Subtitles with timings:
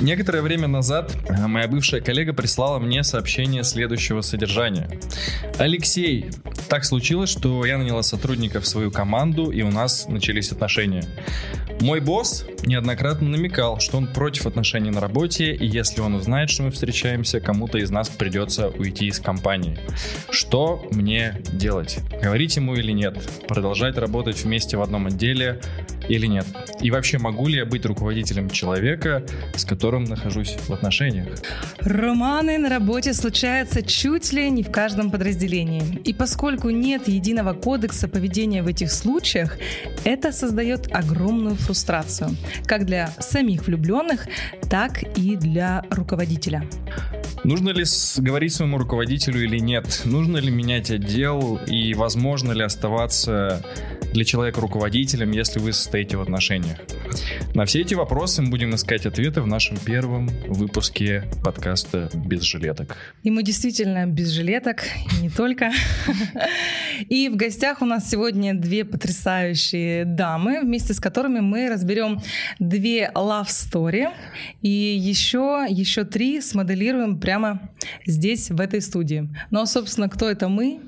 [0.00, 4.88] Некоторое время назад э, моя бывшая коллега прислала мне сообщение следующего содержания.
[5.58, 6.30] Алексей,
[6.68, 11.04] так случилось, что я наняла сотрудника в свою команду, и у нас начались отношения.
[11.80, 16.64] Мой босс неоднократно намекал, что он против отношений на работе, и если он узнает, что
[16.64, 19.78] мы встречаемся, кому-то из нас придется уйти из компании.
[20.30, 22.00] Что мне делать?
[22.22, 23.16] Говорить ему или нет?
[23.48, 25.62] Продолжать работать вместе в одном отделе?
[26.10, 26.46] Или нет?
[26.80, 29.22] И вообще, могу ли я быть руководителем человека,
[29.54, 31.28] с которым нахожусь в отношениях?
[31.78, 36.00] Романы на работе случаются чуть ли не в каждом подразделении.
[36.04, 39.56] И поскольку нет единого кодекса поведения в этих случаях,
[40.04, 42.30] это создает огромную фрустрацию,
[42.66, 44.26] как для самих влюбленных,
[44.68, 46.64] так и для руководителя.
[47.44, 47.84] Нужно ли
[48.18, 50.02] говорить своему руководителю или нет?
[50.04, 53.64] Нужно ли менять отдел и возможно ли оставаться
[54.12, 56.78] для человека руководителем, если вы состоите в отношениях?
[57.54, 62.96] На все эти вопросы мы будем искать ответы в нашем первом выпуске подкаста «Без жилеток».
[63.22, 64.84] И мы действительно без жилеток,
[65.18, 65.72] и не только.
[67.08, 72.20] И в гостях у нас сегодня две потрясающие дамы, вместе с которыми мы разберем
[72.58, 74.10] две love story
[74.60, 77.70] и еще, еще три смоделируем прямо
[78.06, 79.28] здесь, в этой студии.
[79.50, 80.80] Ну а, собственно, кто это мы?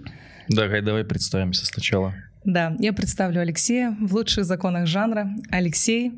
[0.48, 2.14] Давай, давай представимся сначала.
[2.44, 5.30] Да, я представлю Алексея в лучших законах жанра.
[5.50, 6.12] Алексей,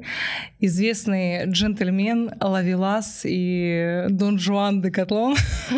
[0.58, 5.36] известный джентльмен, лавелас и Дон Жуан де Котлон.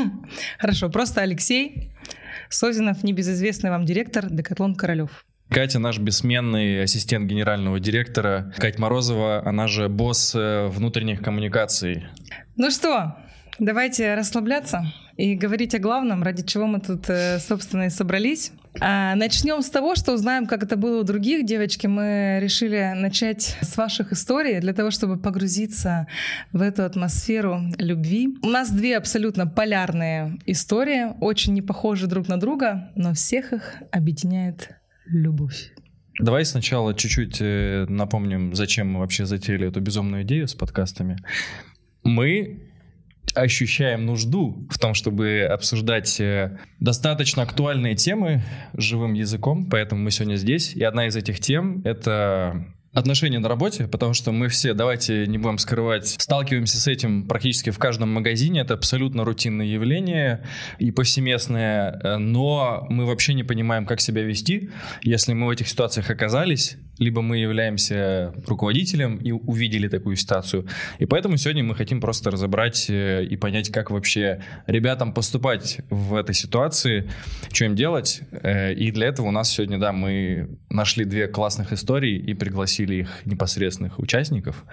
[0.59, 1.91] Хорошо, просто Алексей
[2.49, 5.25] Созинов, небезызвестный вам директор Декатлон Королев.
[5.49, 8.53] Катя наш бессменный ассистент генерального директора.
[8.57, 12.07] Кать Морозова, она же босс э, внутренних коммуникаций.
[12.57, 13.17] Ну что,
[13.59, 18.53] давайте расслабляться и говорить о главном, ради чего мы тут, э, собственно, и собрались.
[18.81, 21.47] А начнем с того, что узнаем, как это было у других.
[21.47, 26.07] Девочки, мы решили начать с ваших историй для того, чтобы погрузиться
[26.53, 28.37] в эту атмосферу любви.
[28.43, 33.77] У нас две абсолютно полярные истории, очень не похожи друг на друга, но всех их
[33.93, 34.71] объединяет
[35.07, 35.73] любовь.
[36.19, 41.19] Давай сначала чуть-чуть э, напомним, зачем мы вообще затеяли эту безумную идею с подкастами.
[42.05, 42.66] Мы
[43.35, 48.43] ощущаем нужду в том, чтобы обсуждать э, достаточно актуальные темы
[48.75, 50.75] живым языком, поэтому мы сегодня здесь.
[50.75, 52.67] И одна из этих тем— это
[52.97, 57.69] отношения на работе, потому что мы все, давайте не будем скрывать, сталкиваемся с этим практически
[57.69, 58.61] в каждом магазине.
[58.61, 60.47] Это абсолютно рутинное явление
[60.79, 64.71] и повсеместное, э, но мы вообще не понимаем, как себя вести,
[65.03, 70.67] если мы в этих ситуациях оказались либо мы являемся руководителем и увидели такую ситуацию.
[70.99, 76.15] И поэтому сегодня мы хотим просто разобрать э, и понять, как вообще ребятам поступать в
[76.15, 77.11] этой ситуации,
[77.53, 78.23] что им делать.
[78.31, 82.97] Э, и для этого у нас сегодня, да, мы нашли две классных истории и пригласили
[82.97, 84.65] их непосредственных участников.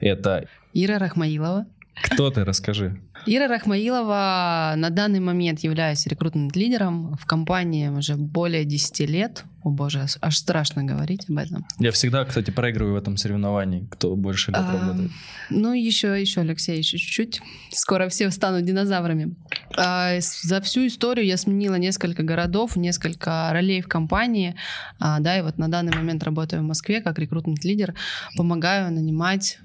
[0.00, 1.66] Это Ира Рахмаилова.
[2.02, 2.44] Кто ты?
[2.44, 3.00] Расскажи.
[3.26, 9.44] Ира Рахмаилова на данный момент являюсь рекрутмент-лидером в компании уже более 10 лет.
[9.62, 11.66] О боже, аж страшно говорить об этом.
[11.78, 15.10] Я всегда, кстати, проигрываю в этом соревновании, кто больше лет а, работает.
[15.48, 17.40] Ну, еще, еще, Алексей, еще чуть-чуть.
[17.70, 19.34] Скоро все станут динозаврами.
[19.74, 24.54] А, за всю историю я сменила несколько городов, несколько ролей в компании.
[25.00, 27.94] А, да, и вот на данный момент работаю в Москве как рекрутмент-лидер.
[28.36, 29.60] Помогаю нанимать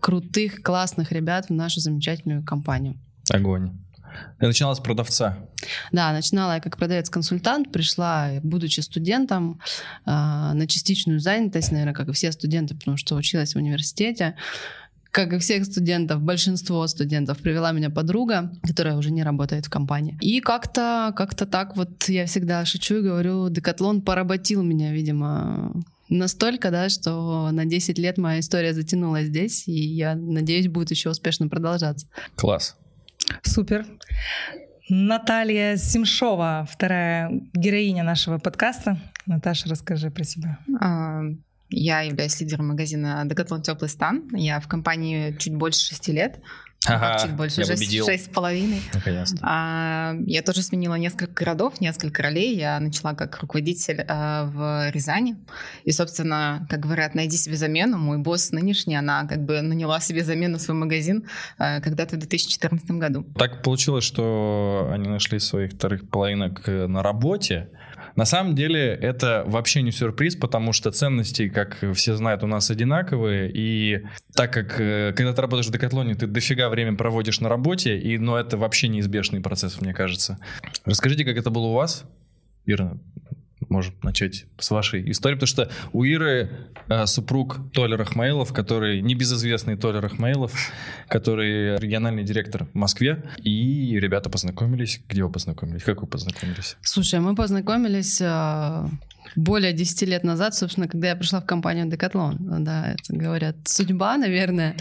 [0.00, 2.98] крутых, классных ребят в нашу замечательную компанию.
[3.30, 3.70] Огонь.
[4.40, 5.38] Я начинала с продавца.
[5.92, 9.60] Да, начинала я как продавец-консультант, пришла, будучи студентом,
[10.06, 14.36] э, на частичную занятость, наверное, как и все студенты, потому что училась в университете.
[15.10, 20.16] Как и всех студентов, большинство студентов привела меня подруга, которая уже не работает в компании.
[20.20, 25.72] И как-то как так вот я всегда шучу и говорю, Декатлон поработил меня, видимо,
[26.10, 31.10] настолько, да, что на 10 лет моя история затянулась здесь, и я надеюсь, будет еще
[31.10, 32.08] успешно продолжаться.
[32.36, 32.76] Класс.
[33.42, 33.86] Супер.
[34.88, 38.98] Наталья Симшова, вторая героиня нашего подкаста.
[39.26, 40.58] Наташа, расскажи про себя.
[40.80, 41.22] А,
[41.68, 44.28] я являюсь лидером магазина Decathlon Теплый стан.
[44.32, 46.40] Я в компании чуть больше шести лет.
[46.86, 48.80] Ага, чуть больше, шесть с половиной.
[49.42, 52.56] А, я тоже сменила несколько городов, несколько ролей.
[52.56, 55.36] Я начала как руководитель а, в Рязани.
[55.84, 57.98] И, собственно, как говорят, найди себе замену.
[57.98, 61.24] Мой босс нынешний, она как бы наняла себе замену в свой магазин
[61.58, 63.26] а, когда-то в 2014 году.
[63.36, 67.68] Так получилось, что они нашли своих вторых половинок э, на работе.
[68.16, 72.70] На самом деле это вообще не сюрприз, потому что ценности, как все знают, у нас
[72.70, 73.50] одинаковые.
[73.52, 74.04] И
[74.34, 78.18] так как э, когда ты работаешь в Декатлоне, ты дофига время проводишь на работе, и,
[78.18, 80.38] но это вообще неизбежный процесс, мне кажется.
[80.84, 82.04] Расскажите, как это было у вас?
[82.66, 82.98] Ира,
[83.70, 86.50] можем начать с вашей истории, потому что у Иры
[86.88, 90.52] э, супруг Толер Ахмаилов, который небезызвестный Толер Ахмаилов,
[91.08, 95.00] который региональный директор в Москве, и ребята познакомились.
[95.08, 95.82] Где вы познакомились?
[95.84, 96.76] Как вы познакомились?
[96.82, 98.88] Слушай, мы познакомились э,
[99.36, 102.36] более 10 лет назад, собственно, когда я пришла в компанию Decathlon.
[102.60, 104.76] Да, это говорят судьба, наверное.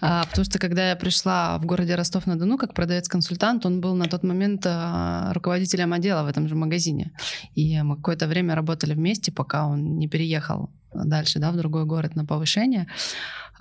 [0.00, 4.22] А, потому что когда я пришла в городе Ростов-на-Дону как продавец-консультант, он был на тот
[4.22, 7.12] момент а, руководителем отдела в этом же магазине.
[7.54, 12.16] И мы какое-то время работали вместе, пока он не переехал дальше, да, в другой город
[12.16, 12.86] на повышение.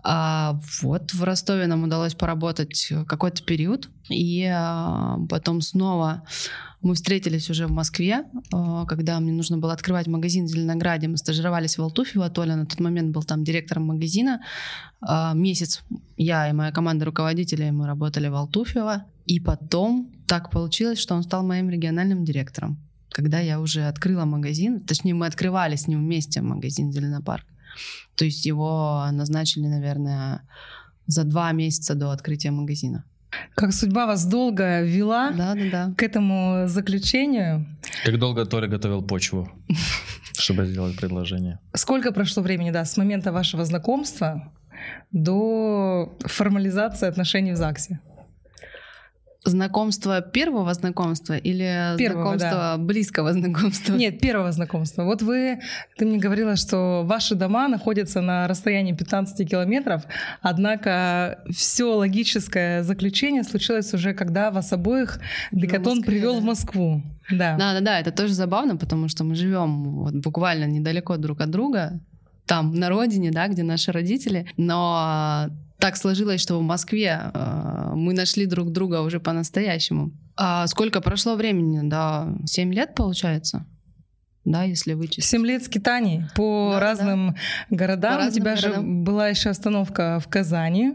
[0.03, 6.23] А вот в Ростове нам удалось поработать какой-то период, и а, потом снова
[6.81, 8.23] мы встретились уже в Москве,
[8.53, 11.07] а, когда мне нужно было открывать магазин в Зеленограде.
[11.07, 12.29] Мы стажировались в Алтуфьево.
[12.29, 14.41] Толя на тот момент был там директором магазина.
[15.01, 15.81] А, месяц
[16.15, 19.05] я и моя команда руководителей мы работали в Алтуфьево.
[19.25, 22.79] И потом так получилось, что он стал моим региональным директором.
[23.11, 27.45] Когда я уже открыла магазин, точнее мы открывали с ним вместе магазин Зеленопарк.
[28.15, 30.41] То есть его назначили, наверное,
[31.07, 33.03] за два месяца до открытия магазина.
[33.55, 35.93] Как судьба вас долго вела да, да, да.
[35.95, 37.65] к этому заключению?
[38.03, 39.51] Как долго Толя готовил почву,
[40.33, 41.59] чтобы сделать предложение?
[41.75, 44.51] Сколько прошло времени, да, с момента вашего знакомства
[45.11, 47.99] до формализации отношений в ЗАГСе?
[49.49, 52.77] Знакомство первого знакомства или первого, знакомства да.
[52.77, 53.93] близкого знакомства?
[53.93, 55.03] Нет, первого знакомства.
[55.03, 55.59] Вот вы,
[55.97, 60.03] ты мне говорила, что ваши дома находятся на расстоянии 15 километров,
[60.41, 65.19] однако все логическое заключение случилось уже, когда вас обоих
[65.51, 66.41] Декатон привел да.
[66.41, 67.03] в Москву.
[67.31, 67.57] Да.
[67.57, 71.49] да, да, да, это тоже забавно, потому что мы живем вот буквально недалеко друг от
[71.51, 71.99] друга,
[72.45, 75.49] там, на родине, да, где наши родители, но
[75.79, 80.11] так сложилось, что в Москве э, мы нашли друг друга уже по-настоящему.
[80.35, 81.81] А сколько прошло времени?
[81.83, 83.65] Да, 7 лет получается?
[84.45, 85.27] Да, если вычесть.
[85.27, 87.35] Семь лет скитаний по да, разным
[87.69, 87.75] да.
[87.77, 88.13] городам.
[88.13, 88.83] По разным У тебя городам.
[88.83, 90.93] же была еще остановка в Казани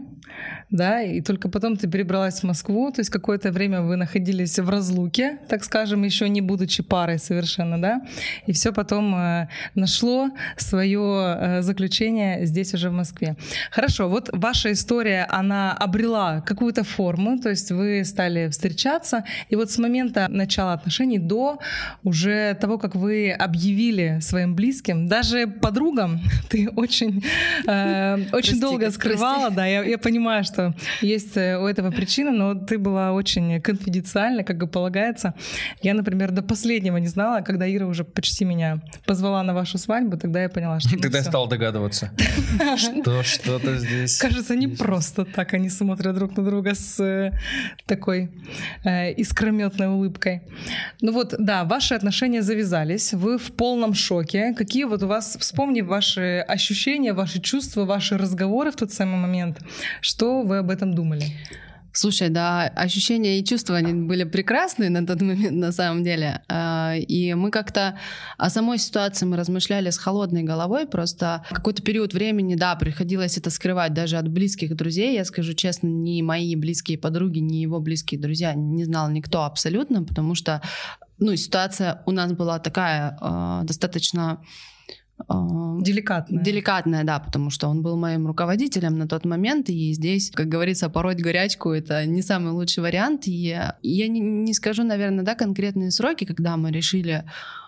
[0.69, 4.69] да, и только потом ты перебралась в Москву, то есть какое-то время вы находились в
[4.69, 8.01] разлуке, так скажем, еще не будучи парой совершенно, да,
[8.47, 13.35] и все потом э, нашло свое э, заключение здесь уже в Москве.
[13.71, 19.71] Хорошо, вот ваша история, она обрела какую-то форму, то есть вы стали встречаться, и вот
[19.71, 21.59] с момента начала отношений до
[22.03, 27.23] уже того, как вы объявили своим близким, даже подругам, ты очень,
[27.67, 32.31] э, очень долго скрывала, да, я, я понимаю, что что есть э, у этого причина,
[32.31, 35.33] но ты была очень конфиденциальна, как и полагается.
[35.81, 40.17] Я, например, до последнего не знала, когда Ира уже почти меня позвала на вашу свадьбу,
[40.17, 40.95] тогда я поняла, что...
[40.95, 42.11] Ну, тогда я стал догадываться,
[42.77, 44.17] что что-то здесь...
[44.17, 47.31] Кажется, не просто так они смотрят друг на друга с э,
[47.85, 48.29] такой
[48.85, 50.41] э, искрометной улыбкой.
[51.01, 54.53] Ну вот, да, ваши отношения завязались, вы в полном шоке.
[54.53, 59.59] Какие вот у вас, вспомни ваши ощущения, ваши чувства, ваши разговоры в тот самый момент,
[60.01, 61.25] что вы об этом думали?
[61.97, 66.41] Слушай, да, ощущения и чувства они были прекрасные на тот момент, на самом деле.
[66.49, 67.97] А, и мы как-то
[68.37, 70.87] о самой ситуации мы размышляли с холодной головой.
[70.87, 75.15] Просто какой-то период времени, да, приходилось это скрывать даже от близких друзей.
[75.15, 80.03] Я скажу честно, ни мои близкие подруги, ни его близкие друзья не знал никто абсолютно,
[80.03, 80.61] потому что
[81.17, 84.41] ну, ситуация у нас была такая э, достаточно
[85.27, 86.43] Деликатная.
[86.43, 90.89] Деликатная, да, потому что он был моим руководителем на тот момент, и здесь, как говорится,
[90.89, 93.27] пороть горячку— это не самый лучший вариант.
[93.27, 93.31] И
[93.81, 97.23] я не, не скажу, наверное, да, конкретные сроки, когда мы решили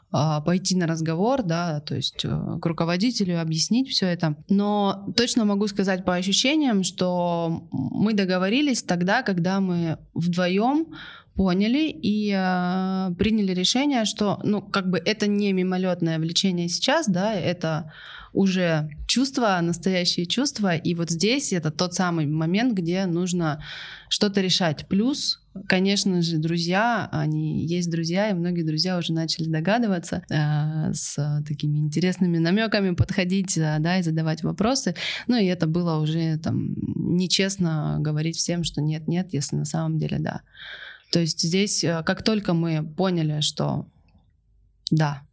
[0.10, 4.38] а, пойти на разговор, да, то есть э, к руководителю объяснить все это.
[4.48, 10.88] Но точно могу сказать по ощущениям, что мы договорились тогда, когда мы вдвоем
[11.38, 17.34] поняли и э, приняли решение, что, ну, как бы это не мимолетное влечение сейчас, да,
[17.34, 17.94] это
[18.34, 23.64] уже чувства, настоящие чувства, и вот здесь это тот самый момент, где нужно
[24.10, 24.88] что-то решать.
[24.88, 31.44] Плюс, конечно же, друзья, они есть друзья, и многие друзья уже начали догадываться э, с
[31.48, 34.96] такими интересными намеками подходить, э, да, и задавать вопросы.
[35.28, 40.00] Ну и это было уже там нечестно говорить всем, что нет, нет, если на самом
[40.00, 40.42] деле да.
[41.12, 43.88] То есть здесь, э, как только мы поняли, что
[44.92, 45.28] да,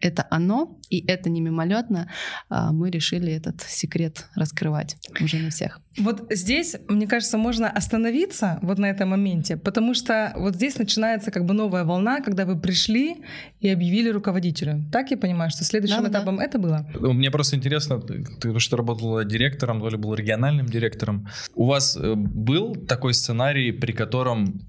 [0.00, 2.08] это оно, и это не мимолетно,
[2.48, 5.80] а, мы решили этот секрет раскрывать уже на всех.
[5.98, 11.30] Вот здесь, мне кажется, можно остановиться вот на этом моменте, потому что вот здесь начинается
[11.30, 13.16] как бы новая волна, когда вы пришли
[13.60, 14.84] и объявили руководителю.
[14.90, 16.44] Так я понимаю, что следующим да, этапом да.
[16.44, 16.86] это было?
[16.98, 21.28] Мне просто интересно, ты что работала директором, или был региональным директором.
[21.54, 24.60] У вас э, был такой сценарий, при котором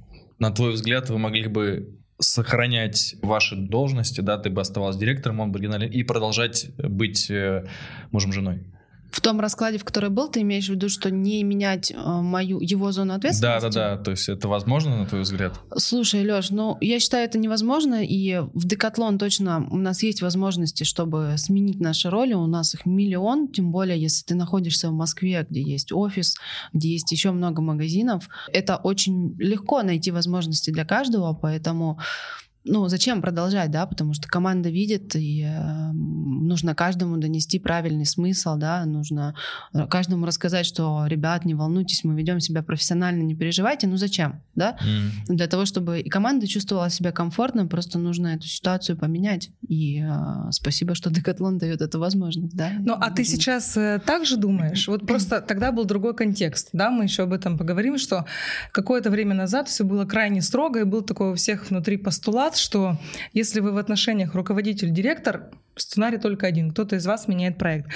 [0.42, 5.52] на твой взгляд, вы могли бы сохранять ваши должности, да, ты бы оставалась директором, он
[5.52, 7.68] бы и продолжать быть э,
[8.10, 8.64] мужем-женой?
[9.12, 12.60] В том раскладе, в который был, ты имеешь в виду, что не менять э, мою
[12.62, 13.62] его зону ответственности?
[13.62, 14.04] Да, да, да.
[14.04, 15.60] То есть это возможно, на твой взгляд?
[15.76, 18.04] Слушай, Леш, ну я считаю, это невозможно.
[18.04, 22.34] И в Декатлон точно у нас есть возможности, чтобы сменить наши роли.
[22.34, 26.36] У нас их миллион, тем более, если ты находишься в Москве, где есть офис,
[26.72, 28.30] где есть еще много магазинов.
[28.54, 32.00] Это очень легко найти возможности для каждого, поэтому
[32.64, 38.56] ну, зачем продолжать, да, потому что команда видит, и э, нужно каждому донести правильный смысл,
[38.56, 39.36] да, нужно
[39.74, 44.42] э, каждому рассказать, что, ребят, не волнуйтесь, мы ведем себя профессионально, не переживайте, ну зачем,
[44.56, 44.78] да?
[44.80, 45.36] Mm.
[45.36, 50.52] Для того, чтобы и команда чувствовала себя комфортно, просто нужно эту ситуацию поменять, и э,
[50.52, 52.72] спасибо, что Декатлон дает эту возможность, да.
[52.80, 54.88] Ну, а ты сейчас э, так же думаешь?
[54.88, 58.26] Вот просто тогда был другой контекст, да, мы еще об этом поговорим, что
[58.72, 62.58] какое-то время назад все было крайне строго, и был такой у всех внутри постулат, постулат,
[62.58, 62.98] что
[63.34, 66.72] если вы в отношениях руководитель-директор, сценарий только один.
[66.72, 67.90] Кто-то из вас меняет проект.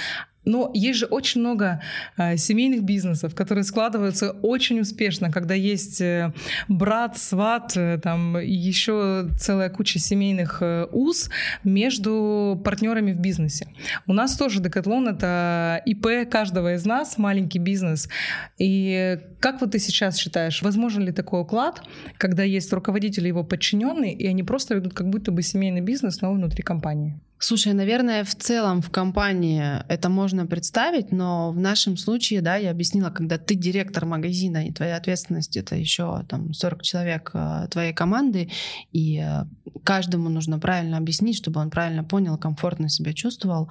[0.46, 1.82] Но есть же очень много
[2.16, 6.32] э, семейных бизнесов, которые складываются очень успешно, когда есть э,
[6.68, 11.30] брат, сват, э, там еще целая куча семейных э, уз
[11.64, 13.66] между партнерами в бизнесе.
[14.06, 18.08] У нас тоже Декатлон— это ИП каждого из нас, маленький бизнес.
[18.56, 21.82] И как вот ты сейчас считаешь, возможен ли такой уклад,
[22.18, 26.32] когда есть руководители его подчиненные, и они просто ведут как будто бы семейный бизнес, но
[26.32, 27.18] внутри компании?
[27.38, 32.72] Слушай, наверное, в целом в компании это можно представить, но в нашем случае, да, я
[32.72, 37.94] объяснила, когда ты директор магазина, и твоя ответственность— это еще там 40 человек э, твоей
[37.94, 38.50] команды,
[38.92, 39.44] и э,
[39.84, 43.70] каждому нужно правильно объяснить, чтобы он правильно понял, комфортно себя чувствовал.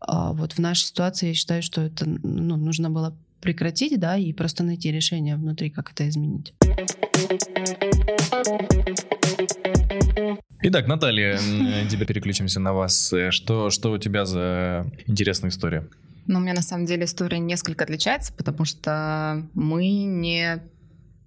[0.00, 4.32] А вот в нашей ситуации я считаю, что это ну, нужно было прекратить, да, и
[4.32, 6.54] просто найти решение внутри, как это изменить.
[10.62, 11.38] Итак, Наталья,
[11.88, 13.14] теперь переключимся на вас.
[13.30, 15.88] Что, что у тебя за интересная история?
[16.26, 20.62] Ну, у меня на самом деле история несколько отличается, потому что мы не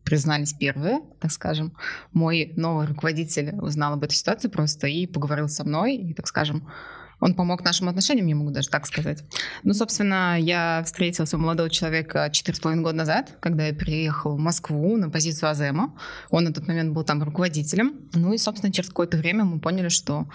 [0.04, 1.74] признались первые, так скажем.
[2.12, 6.70] Мой новый руководитель узнал об этой ситуации просто и поговорил со мной, и, так скажем,
[7.24, 9.24] он помог нашим отношениям, я могу даже так сказать.
[9.64, 14.36] Ну, собственно, я встретила своего молодого человека четыре с половиной года назад, когда я приехала
[14.36, 15.96] в Москву на позицию Азема.
[16.32, 17.94] Он на тот момент был там руководителем.
[18.14, 20.28] Ну и, собственно, через какое-то время мы поняли, что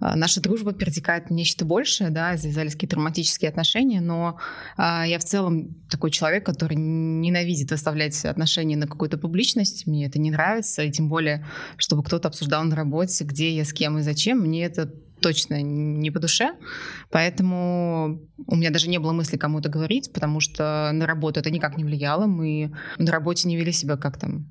[0.00, 4.36] а, наша дружба перетекает в нечто большее, да, завязались какие-то романтические отношения, но
[4.76, 10.18] а, я в целом такой человек, который ненавидит выставлять отношения на какую-то публичность, мне это
[10.18, 11.46] не нравится, и тем более,
[11.78, 14.92] чтобы кто-то обсуждал на работе, где я, с кем и зачем, мне это
[15.24, 16.52] точно не по душе,
[17.10, 21.78] поэтому у меня даже не было мысли кому-то говорить, потому что на работу это никак
[21.78, 24.50] не влияло, мы на работе не вели себя как там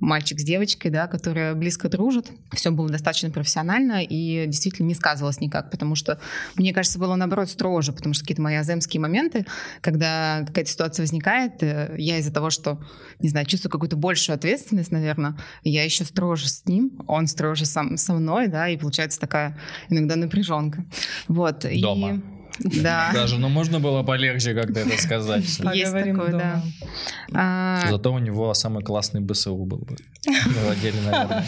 [0.00, 2.30] мальчик с девочкой, да, которые близко дружат.
[2.52, 6.18] Все было достаточно профессионально и действительно не сказывалось никак, потому что,
[6.56, 9.46] мне кажется, было наоборот строже, потому что какие-то мои аземские моменты,
[9.80, 12.80] когда какая-то ситуация возникает, э, я из-за того, что,
[13.20, 17.96] не знаю, чувствую какую-то большую ответственность, наверное, я еще строже с ним, он строже сам
[17.96, 19.58] со мной, да, и получается такая
[19.88, 20.84] иногда напряженка.
[21.28, 21.64] Вот.
[21.80, 22.14] Дома.
[22.14, 23.10] И да.
[23.12, 25.44] Даже, ну можно было полегче как-то это сказать.
[25.74, 26.62] Есть такое, да.
[27.32, 29.96] А, Зато у него самый классный БСУ был бы.
[30.26, 31.44] В отделе, наверное.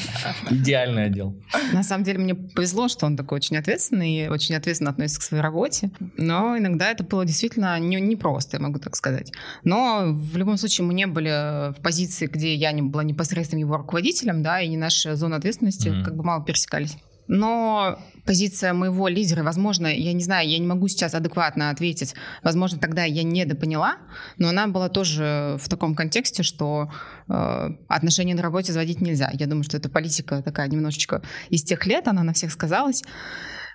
[0.51, 1.37] Идеальный отдел.
[1.73, 5.25] На самом деле мне повезло, что он такой очень ответственный и очень ответственно относится к
[5.25, 5.91] своей работе.
[6.17, 9.33] Но иногда это было действительно непросто, не я могу так сказать.
[9.65, 13.77] Но в любом случае мы не были в позиции, где я не была непосредственным его
[13.77, 16.03] руководителем, да, и наши зоны ответственности mm-hmm.
[16.03, 16.97] как бы мало пересекались.
[17.29, 22.79] Но позиция моего лидера, возможно, я не знаю, я не могу сейчас адекватно ответить, возможно,
[22.79, 23.97] тогда я недопоняла,
[24.39, 26.91] но она была тоже в таком контексте, что
[27.29, 29.31] э, отношения на работе заводить нельзя.
[29.33, 33.03] Я думаю, что эта политика такая немножечко из тех лет, она на всех сказалась.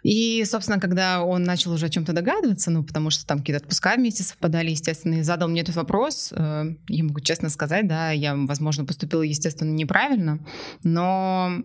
[0.03, 3.93] И, собственно, когда он начал уже о чем-то догадываться, ну, потому что там какие-то отпуска
[3.96, 8.36] вместе совпадали, естественно, и задал мне этот вопрос, э, я могу честно сказать, да, я,
[8.36, 10.39] возможно, поступила, естественно, неправильно,
[10.84, 11.62] но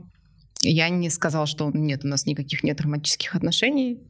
[0.62, 4.00] я не сказала, что нет, у нас никаких нет романтических отношений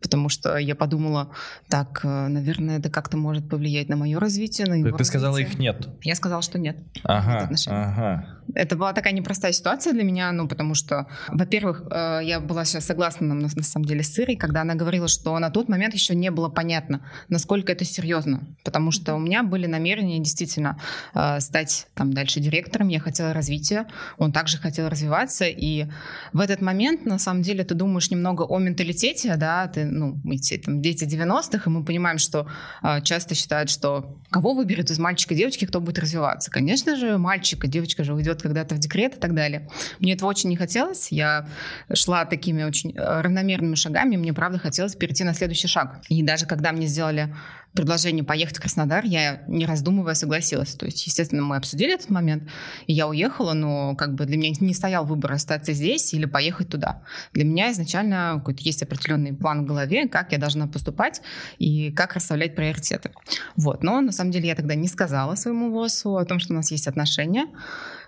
[0.00, 1.30] потому что я подумала,
[1.68, 5.04] так, э, наверное, это как-то может повлиять на мое развитие, на его Ты, развитие.
[5.06, 5.88] сказала, их нет?
[6.02, 6.76] Я сказала, что нет.
[7.04, 8.26] Ага, ага.
[8.54, 12.84] Это была такая непростая ситуация для меня, ну, потому что, во-первых, э, я была сейчас
[12.84, 16.14] согласна, на, на самом деле, с Ирой, когда она говорила, что на тот момент еще
[16.14, 20.78] не было понятно, насколько это серьезно, потому что у меня были намерения действительно
[21.14, 23.86] э, стать там дальше директором, я хотела развития,
[24.18, 25.86] он также хотел развиваться, и
[26.32, 30.36] в этот момент, на самом деле, ты думаешь немного о менталитете, да, ты, ну, мы
[30.38, 32.46] все там дети 90-х, и мы понимаем, что
[32.82, 36.50] э, часто считают, что кого выберут из мальчика и девочки, кто будет развиваться.
[36.50, 39.68] Конечно же, мальчика, девочка же уйдет когда-то в декрет и так далее.
[40.00, 41.12] Мне этого очень не хотелось.
[41.12, 41.46] Я
[41.92, 44.16] шла такими очень э, равномерными шагами.
[44.16, 46.00] Мне, правда, хотелось перейти на следующий шаг.
[46.08, 47.34] И даже когда мне сделали
[47.74, 50.74] предложение поехать в Краснодар, я, не раздумывая, согласилась.
[50.74, 52.44] То есть, естественно, мы обсудили этот момент,
[52.86, 56.68] и я уехала, но как бы для меня не стоял выбор остаться здесь или поехать
[56.68, 57.02] туда.
[57.32, 61.20] Для меня изначально какой-то есть определенный план в голове, как я должна поступать
[61.58, 63.10] и как расставлять приоритеты.
[63.56, 63.82] Вот.
[63.82, 66.70] Но на самом деле я тогда не сказала своему ВОСу о том, что у нас
[66.70, 67.46] есть отношения.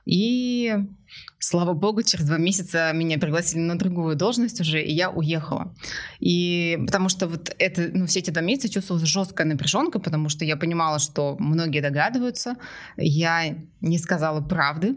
[0.05, 0.73] И
[1.39, 5.75] слава богу, через два месяца меня пригласили на другую должность уже, и я уехала.
[6.21, 10.45] И потому что вот это, ну, все эти два месяца чувствовалась жесткая напряженка, потому что
[10.45, 12.57] я понимала, что многие догадываются.
[12.97, 14.97] Я не сказала правды.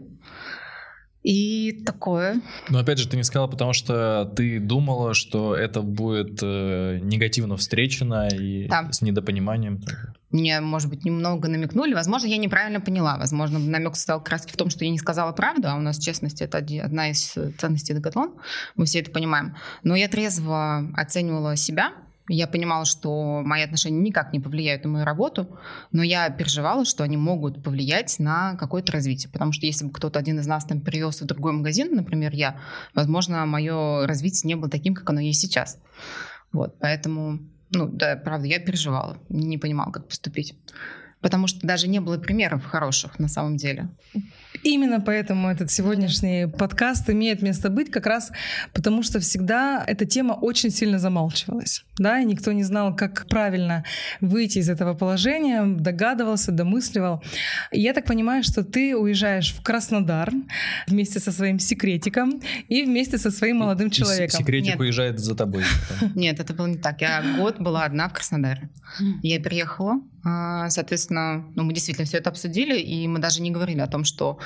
[1.22, 2.40] И такое.
[2.70, 7.58] Но опять же, ты не сказала, потому что ты думала, что это будет э, негативно
[7.58, 8.90] встречено и да.
[8.90, 9.82] с недопониманием.
[10.30, 11.92] Мне, может быть, немного намекнули.
[11.92, 13.18] Возможно, я неправильно поняла.
[13.18, 15.98] Возможно, намек стал как раз в том, что я не сказала правду, а у нас
[15.98, 18.32] честность— это одна из ценностей Декатлон.
[18.76, 19.56] Мы все это понимаем.
[19.82, 21.92] Но я трезво оценивала себя,
[22.34, 25.58] я понимала, что мои отношения никак не повлияют на мою работу,
[25.92, 29.30] но я переживала, что они могут повлиять на какое-то развитие.
[29.32, 32.60] Потому что если бы кто-то один из нас там перевелся в другой магазин, например, я,
[32.94, 35.78] возможно, мое развитие не было таким, как оно есть сейчас.
[36.52, 40.54] Вот, поэтому, ну, да, правда, я переживала, не понимала, как поступить.
[41.20, 43.88] Потому что даже не было примеров хороших на самом деле.
[44.62, 48.32] Именно поэтому этот сегодняшний подкаст имеет место быть, как раз
[48.72, 51.84] потому что всегда эта тема очень сильно замалчивалась.
[51.98, 53.84] Да, и никто не знал, как правильно
[54.20, 57.22] выйти из этого положения, догадывался, домысливал.
[57.72, 60.32] И я так понимаю, что ты уезжаешь в Краснодар
[60.86, 64.40] вместе со своим секретиком и вместе со своим молодым человеком.
[64.40, 64.80] Секретик Нет.
[64.80, 65.64] уезжает за тобой.
[66.14, 67.00] Нет, это было не так.
[67.00, 68.70] Я год была одна в Краснодаре.
[69.22, 73.86] Я переехала, соответственно, ну, мы действительно все это обсудили, и мы даже не говорили о
[73.86, 74.38] том, что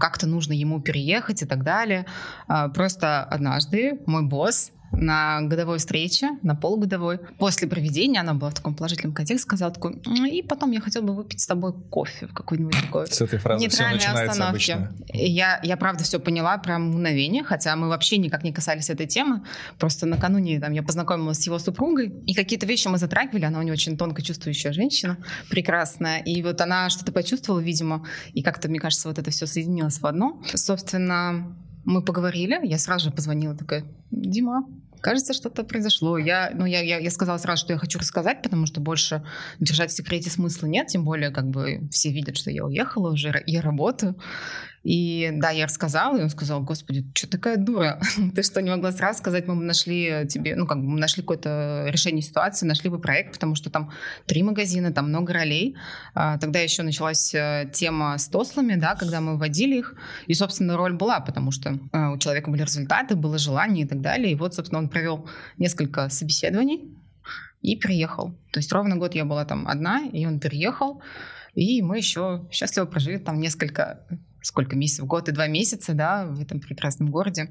[0.00, 2.06] как-то нужно ему переехать и так далее.
[2.48, 7.18] А, просто однажды мой босс на годовой встрече, на полугодовой.
[7.38, 11.14] После проведения, она была в таком положительном контексте, сказала такой, и потом я хотела бы
[11.14, 14.92] выпить с тобой кофе в какой-нибудь такой С этой фразы все начинается обычно.
[15.12, 19.42] Я, я правда все поняла прям мгновение, хотя мы вообще никак не касались этой темы.
[19.78, 23.62] Просто накануне там, я познакомилась с его супругой, и какие-то вещи мы затрагивали, она у
[23.62, 25.18] нее очень тонко чувствующая женщина,
[25.50, 29.98] прекрасная, и вот она что-то почувствовала, видимо, и как-то, мне кажется, вот это все соединилось
[30.00, 30.42] в одно.
[30.54, 34.66] Собственно, мы поговорили, я сразу же позвонила, такая, Дима,
[35.00, 36.16] кажется, что-то произошло.
[36.16, 39.22] Я, ну, я, я, я сказала сразу, что я хочу рассказать, потому что больше
[39.60, 43.42] держать в секрете смысла нет, тем более как бы все видят, что я уехала уже,
[43.46, 44.16] я работаю.
[44.84, 47.98] И да, я рассказала, и он сказал, господи, что такая дура?
[48.34, 51.86] Ты что, не могла сразу сказать, мы нашли тебе, ну, как бы мы нашли какое-то
[51.88, 53.90] решение ситуации, нашли бы проект, потому что там
[54.26, 55.74] три магазина, там много ролей.
[56.14, 59.94] А, тогда еще началась э, тема с тослами, да, когда мы вводили их,
[60.26, 64.02] и, собственно, роль была, потому что э, у человека были результаты, было желание и так
[64.02, 64.32] далее.
[64.32, 66.94] И вот, собственно, он провел несколько собеседований
[67.62, 68.32] и приехал.
[68.52, 71.00] То есть ровно год я была там одна, и он переехал,
[71.54, 74.06] и мы еще счастливо прожили там несколько
[74.44, 77.50] сколько месяцев, год и два месяца, да, в этом прекрасном городе.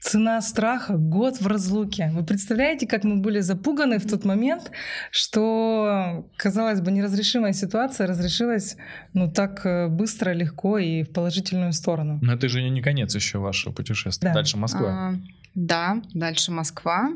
[0.00, 2.10] Цена страха— год в разлуке.
[2.12, 4.70] Вы представляете, как мы были запуганы в тот момент,
[5.10, 8.76] что, казалось бы, неразрешимая ситуация разрешилась
[9.14, 12.18] ну так э, быстро, легко и в положительную сторону.
[12.20, 14.28] Но это же не конец еще вашего путешествия.
[14.28, 14.34] Да.
[14.34, 14.90] Дальше Москва.
[14.90, 15.14] А,
[15.54, 17.08] да, дальше Москва.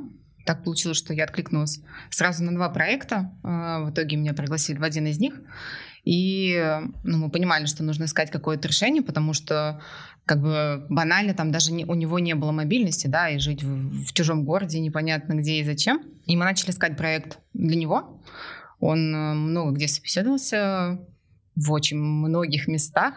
[0.46, 3.30] Так получилось, что я откликнулась сразу на два проекта.
[3.42, 5.34] А, в итоге меня пригласили в один из них.
[6.08, 6.58] И
[7.04, 9.82] ну, мы понимали, что нужно искать какое-то решение, потому что
[10.24, 14.06] как бы банально там даже не, у него не было мобильности, да, и жить в,
[14.06, 16.00] в чужом городе непонятно где и зачем.
[16.24, 18.22] И мы начали искать проект для него.
[18.80, 20.98] Он э, много где собеседовался,
[21.58, 23.14] в очень многих местах.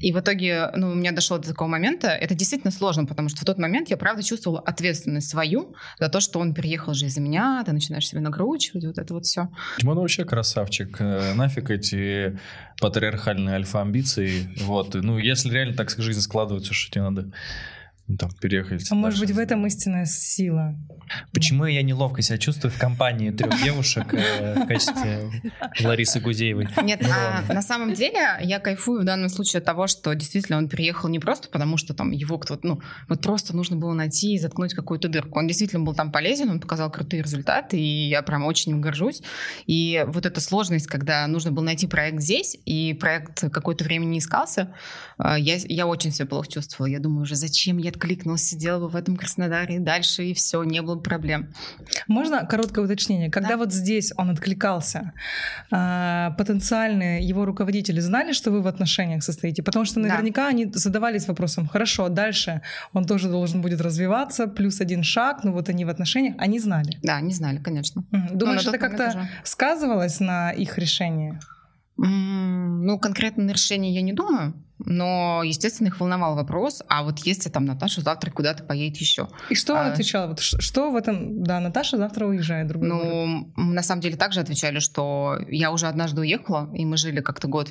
[0.00, 3.42] И в итоге, ну, у меня дошло до такого момента, это действительно сложно, потому что
[3.42, 7.20] в тот момент я, правда, чувствовала ответственность свою за то, что он переехал же из-за
[7.20, 9.48] меня, ты начинаешь себе нагручивать, вот это вот все.
[9.78, 10.96] Тимон вообще красавчик.
[11.00, 12.38] Э, нафиг эти
[12.80, 14.48] патриархальные альфа-амбиции.
[14.62, 14.94] Вот.
[14.94, 17.30] Ну, если реально так жизнь складывается, что тебе надо
[18.16, 18.86] там, переехать.
[18.90, 20.76] А может быть, в этом истинная сила?
[21.32, 25.30] Почему я неловко себя чувствую в компании трех девушек э, в качестве
[25.80, 26.68] Ларисы Гузеевой?
[26.82, 30.68] Нет, а, на самом деле я кайфую в данном случае от того, что действительно он
[30.68, 34.38] приехал не просто потому, что там его кто-то, ну, вот просто нужно было найти и
[34.38, 35.38] заткнуть какую-то дырку.
[35.38, 39.22] Он действительно был там полезен, он показал крутые результаты, и я прям очень им горжусь.
[39.66, 44.18] И вот эта сложность, когда нужно было найти проект здесь, и проект какое-то время не
[44.18, 44.74] искался,
[45.18, 46.90] а, я, я очень себя плохо чувствовала.
[46.90, 50.62] Я думаю уже, зачем я откликнулся, сидела бы в этом Краснодаре и дальше, и все,
[50.62, 51.52] не было проблем.
[52.08, 53.30] Можно короткое уточнение?
[53.30, 53.56] Когда да.
[53.58, 55.12] вот здесь он откликался,
[55.70, 59.62] а, потенциальные его руководители знали, что вы в отношениях состоите?
[59.62, 60.48] Потому что наверняка да.
[60.48, 65.68] они задавались вопросом, хорошо, дальше он тоже должен будет развиваться, плюс один шаг, ну вот
[65.68, 66.98] они в отношениях, они знали?
[67.02, 68.04] Да, они знали, конечно.
[68.32, 69.28] Думаешь, это как-то уже...
[69.44, 71.38] сказывалось на их решении?
[72.02, 77.50] Ну, конкретно на решение я не думаю, но, естественно, их волновал вопрос, а вот если
[77.50, 79.28] там Наташа завтра куда-то поедет еще.
[79.50, 80.28] И что он а, отвечал?
[80.28, 81.44] Вот что в этом?
[81.44, 83.74] Да, Наташа завтра уезжает в другой Ну, город.
[83.74, 87.70] на самом деле также отвечали, что я уже однажды уехала, и мы жили как-то год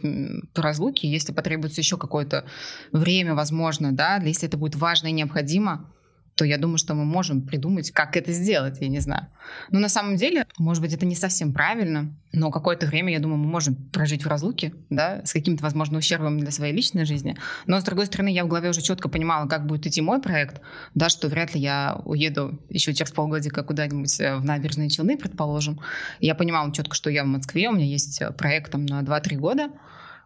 [0.53, 2.45] по разлуке, если потребуется еще какое-то
[2.91, 5.91] время, возможно, да, если это будет важно и необходимо,
[6.39, 9.28] то я думаю, что мы можем придумать, как это сделать, я не знаю.
[9.71, 13.39] Но на самом деле, может быть, это не совсем правильно, но какое-то время, я думаю,
[13.39, 17.36] мы можем прожить в разлуке, да, с каким-то, возможно, ущербом для своей личной жизни.
[17.65, 20.62] Но, с другой стороны, я в голове уже четко понимала, как будет идти мой проект,
[20.95, 25.82] да, что вряд ли я уеду еще через полгодика куда-нибудь э, в набережные Челны, предположим.
[26.21, 29.36] Я понимала четко, что я в Москве, у меня есть э, проект там на 2-3
[29.36, 29.71] года,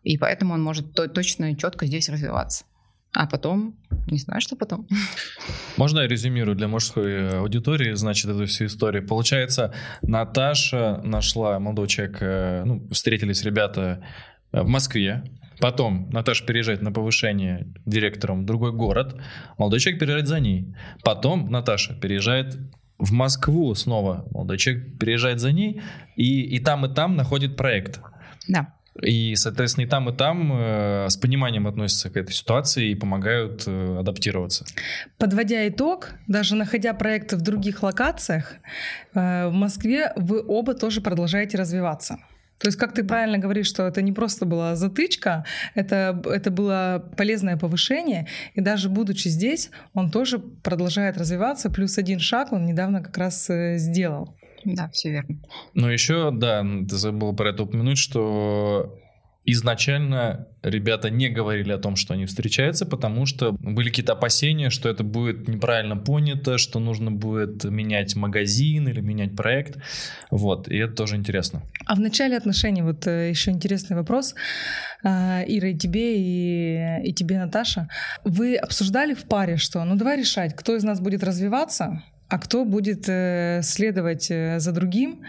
[0.03, 2.65] и поэтому он может точно и четко здесь развиваться.
[3.15, 3.75] А потом,
[4.07, 4.87] не знаю, что потом.
[5.77, 9.07] Можно я резюмирую для мужской аудитории, значит, эту всю историю?
[9.07, 14.03] Получается, Наташа нашла молодого человека, ну, встретились ребята
[14.51, 15.23] в Москве,
[15.59, 19.15] Потом Наташа переезжает на повышение директором в другой город,
[19.57, 20.75] молодой человек переезжает за ней.
[21.03, 22.57] Потом Наташа переезжает
[22.97, 25.81] в Москву снова, молодой человек переезжает за ней,
[26.17, 28.01] и, и там, и там находит проект.
[28.47, 28.73] Да.
[29.01, 33.63] И, соответственно, и там, и там э, с пониманием относятся к этой ситуации и помогают
[33.65, 34.65] э, адаптироваться.
[35.17, 38.53] Подводя итог, даже находя проекты в других локациях,
[39.15, 42.19] э, в Москве вы оба тоже продолжаете развиваться.
[42.59, 45.43] То есть, как ты правильно говоришь, что это не просто была затычка,
[45.75, 52.19] это, это было полезное повышение, и даже будучи здесь, он тоже продолжает развиваться, плюс один
[52.19, 54.37] шаг он недавно как раз э, сделал.
[54.65, 55.39] Да, все верно.
[55.73, 58.99] Но еще, да, ты забыл про это упомянуть, что
[59.45, 64.89] изначально ребята не говорили о том, что они встречаются, потому что были какие-то опасения, что
[64.89, 69.77] это будет неправильно понято, что нужно будет менять магазин или менять проект.
[70.31, 71.63] Вот, и это тоже интересно.
[71.85, 74.35] А в начале отношений, вот э, еще интересный вопрос,
[75.03, 77.89] а, Ира, и тебе, и, и тебе, Наташа.
[78.23, 82.65] Вы обсуждали в паре, что ну давай решать, кто из нас будет развиваться, а кто
[82.65, 85.21] будет э, следовать э, за другим.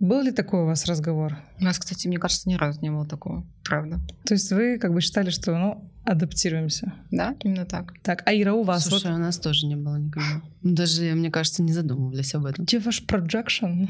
[0.00, 1.36] Был ли такой у вас разговор?
[1.60, 4.00] У нас, кстати, мне кажется, ни разу не было такого, правда.
[4.24, 6.94] То есть вы как бы считали, что, ну, адаптируемся?
[7.12, 7.94] Да, именно так.
[8.02, 8.86] Так, а Ира, у вас?
[8.86, 9.18] Слушай, вот...
[9.18, 10.42] у нас тоже не было никогда.
[10.64, 12.64] Даже, мне кажется, не задумывались об этом.
[12.64, 13.88] Где ваш projection?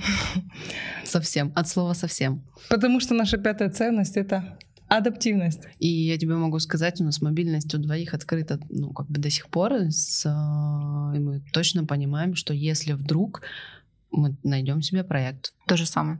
[1.06, 2.42] Совсем, от слова совсем.
[2.68, 4.58] Потому что наша пятая ценность— это
[4.96, 5.68] Адаптивность.
[5.78, 9.30] И я тебе могу сказать, у нас мобильность у двоих открыта, ну, как бы до
[9.30, 13.40] сих пор, с, и мы точно понимаем, что если вдруг
[14.10, 15.54] мы найдем себе проект.
[15.66, 16.18] То же самое.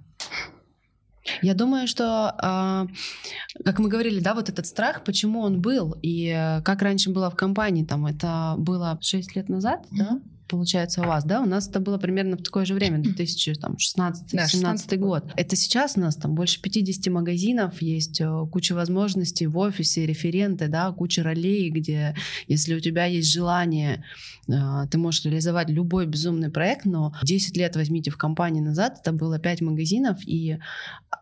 [1.42, 6.28] Я думаю, что, э, как мы говорили, да, вот этот страх, почему он был, и
[6.28, 9.98] э, как раньше было в компании, там, это было 6 лет назад, mm-hmm.
[9.98, 10.20] да?
[10.52, 11.40] Получается, у вас, да?
[11.40, 15.32] У нас это было примерно в такое же время, 2016-2017 да, год.
[15.34, 20.68] Это сейчас у нас там больше 50 магазинов, есть э, куча возможностей в офисе, референты,
[20.68, 22.14] да, куча ролей, где
[22.48, 24.04] если у тебя есть желание,
[24.46, 24.52] э,
[24.90, 29.38] ты можешь реализовать любой безумный проект, но 10 лет возьмите в компании назад, это было
[29.38, 30.58] 5 магазинов, и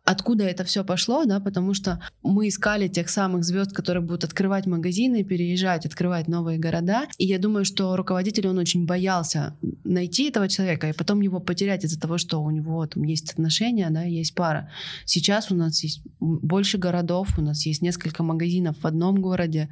[0.04, 4.66] откуда это все пошло, да, потому что мы искали тех самых звезд, которые будут открывать
[4.66, 10.28] магазины, переезжать, открывать новые города, и я думаю, что руководитель, он очень боялся боялся найти
[10.28, 14.02] этого человека и потом его потерять из-за того, что у него там есть отношения, да,
[14.02, 14.68] есть пара.
[15.04, 19.68] Сейчас у нас есть больше городов, у нас есть несколько магазинов в одном городе,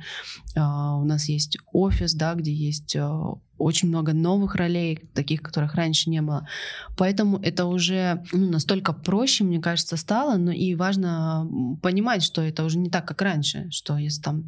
[0.56, 5.74] uh, у нас есть офис, да, где есть uh, очень много новых ролей, таких, которых
[5.74, 6.46] раньше не было.
[6.96, 10.36] Поэтому это уже ну, настолько проще, мне кажется, стало.
[10.36, 11.48] Но и важно
[11.82, 13.68] понимать, что это уже не так, как раньше.
[13.70, 14.46] Что если там...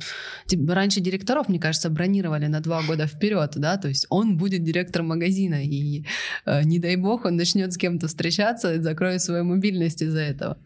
[0.69, 5.09] Раньше директоров, мне кажется, бронировали на два года вперед, да, то есть он будет директором
[5.09, 6.05] магазина, и
[6.47, 10.57] э, не дай бог он начнет с кем-то встречаться и закроет свою мобильность из-за этого.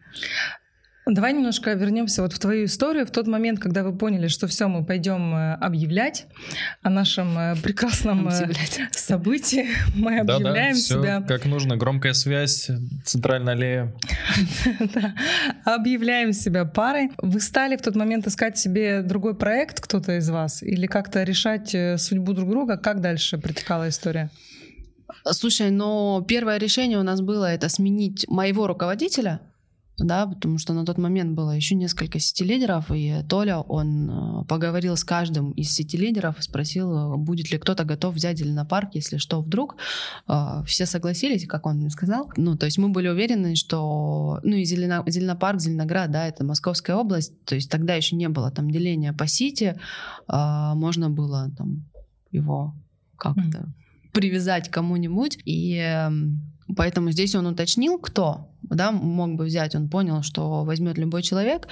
[1.07, 4.67] Давай немножко вернемся вот в твою историю, в тот момент, когда вы поняли, что все,
[4.67, 6.25] мы пойдем э, объявлять
[6.81, 8.79] о нашем э, прекрасном э, объявлять.
[8.91, 9.67] событии.
[9.95, 11.21] Мы объявляем да, да, себя.
[11.27, 12.71] Как нужно, громкая связь,
[13.03, 13.93] центральная аллея.
[15.63, 17.11] Объявляем себя парой.
[17.19, 21.75] Вы стали в тот момент искать себе другой проект, кто-то из вас, или как-то решать
[22.01, 22.77] судьбу друг друга?
[22.77, 24.31] Как дальше протекала история?
[25.23, 29.39] Слушай, но первое решение у нас было это сменить моего руководителя
[29.97, 34.97] да, потому что на тот момент было еще несколько сети-лидеров, и Толя, он э, поговорил
[34.97, 39.77] с каждым из сети-лидеров, спросил, будет ли кто-то готов взять зеленопарк, если что, вдруг.
[40.27, 42.29] Э, все согласились, как он мне сказал.
[42.35, 46.97] Ну, то есть мы были уверены, что, ну, и Зелено, Зеленопарк, Зеленоград, да, это Московская
[46.97, 49.79] область, то есть тогда еще не было там деления по сити,
[50.27, 51.85] а, можно было там
[52.31, 52.75] его
[53.17, 53.67] как-то mm.
[54.11, 60.23] привязать кому-нибудь, и эм, поэтому здесь он уточнил, кто да, мог бы взять, он понял,
[60.23, 61.67] что возьмет любой человек,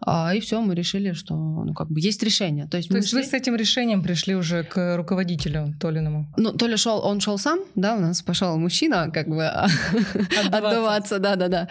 [0.00, 2.66] а, и все, мы решили, что, ну, как бы есть решение.
[2.66, 3.22] То есть, То есть шли...
[3.22, 6.32] вы с этим решением пришли уже к руководителю Толиному?
[6.36, 11.68] Ну, Толя шел, он шел сам, да, у нас пошел мужчина, как бы отдаваться, да-да-да.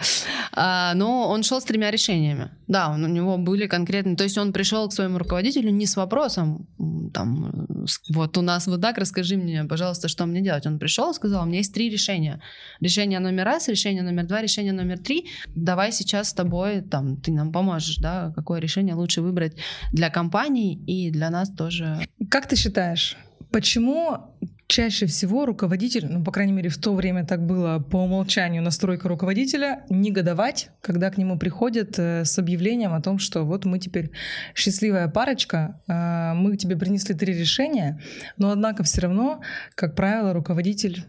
[0.52, 2.50] А, но он шел с тремя решениями.
[2.66, 6.66] Да, у него были конкретные, то есть он пришел к своему руководителю не с вопросом,
[7.12, 7.66] там,
[8.08, 10.66] вот у нас вот так, расскажи мне, пожалуйста, что мне делать.
[10.66, 12.40] Он пришел и сказал, у меня есть три решения.
[12.80, 15.28] Решение номер раз, решение номер два, решение номер три.
[15.54, 19.56] Давай сейчас с тобой, там, ты нам поможешь, да, какое решение лучше выбрать
[19.92, 21.98] для компании и для нас тоже.
[22.30, 23.16] Как ты считаешь,
[23.50, 24.34] почему
[24.66, 29.08] чаще всего руководитель, ну, по крайней мере, в то время так было по умолчанию настройка
[29.08, 34.10] руководителя, негодовать, когда к нему приходят э, с объявлением о том, что вот мы теперь
[34.54, 38.00] счастливая парочка, э, мы тебе принесли три решения,
[38.36, 39.40] но однако все равно,
[39.74, 41.04] как правило, руководитель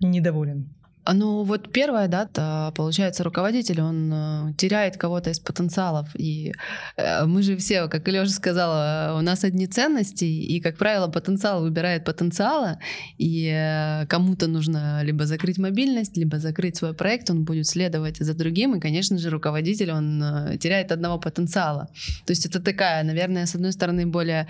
[0.00, 0.75] недоволен.
[1.06, 6.08] А, ну, вот первое, да, получается, руководитель, он э, теряет кого-то из потенциалов.
[6.16, 6.52] И
[6.96, 11.62] э, мы же все, как Леша сказала, у нас одни ценности, и, как правило, потенциал
[11.62, 12.80] выбирает потенциала,
[13.18, 18.34] и э, кому-то нужно либо закрыть мобильность, либо закрыть свой проект, он будет следовать за
[18.34, 21.88] другим, и, конечно же, руководитель, он теряет одного потенциала.
[22.24, 24.48] То есть это такая, наверное, с одной стороны, более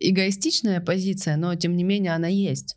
[0.00, 2.76] эгоистичная позиция, но, тем не менее, она есть.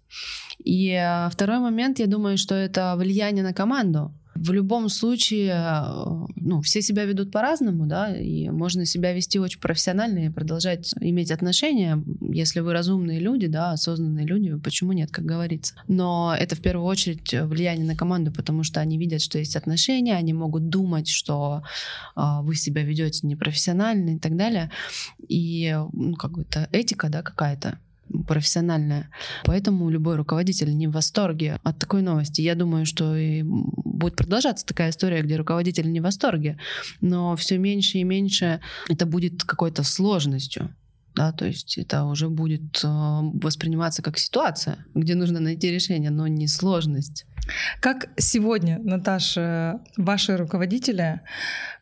[0.64, 4.14] И э, второй момент, я думаю, что это влияние на команду.
[4.36, 9.60] В любом случае, э, ну, все себя ведут по-разному, да, и можно себя вести очень
[9.60, 15.26] профессионально и продолжать иметь отношения, если вы разумные люди, да, осознанные люди, почему нет, как
[15.26, 15.74] говорится.
[15.90, 20.16] Но это в первую очередь влияние на команду, потому что они видят, что есть отношения,
[20.16, 21.64] они могут думать, что
[22.16, 24.72] э, вы себя ведете непрофессионально и так далее.
[25.28, 27.78] И, ну, как бы это этика, да, какая-то
[28.28, 29.10] профессиональная.
[29.46, 32.42] Поэтому любой руководитель не в восторге от такой новости.
[32.42, 36.58] Я думаю, что и будет продолжаться такая история, где руководитель не в восторге,
[37.02, 40.74] но все меньше и меньше это будет какой-то сложностью.
[41.16, 46.28] Да, то есть это уже будет э, восприниматься как ситуация, где нужно найти решение, но
[46.28, 47.26] не сложность.
[47.82, 51.22] Как сегодня, Наташа, ваши руководители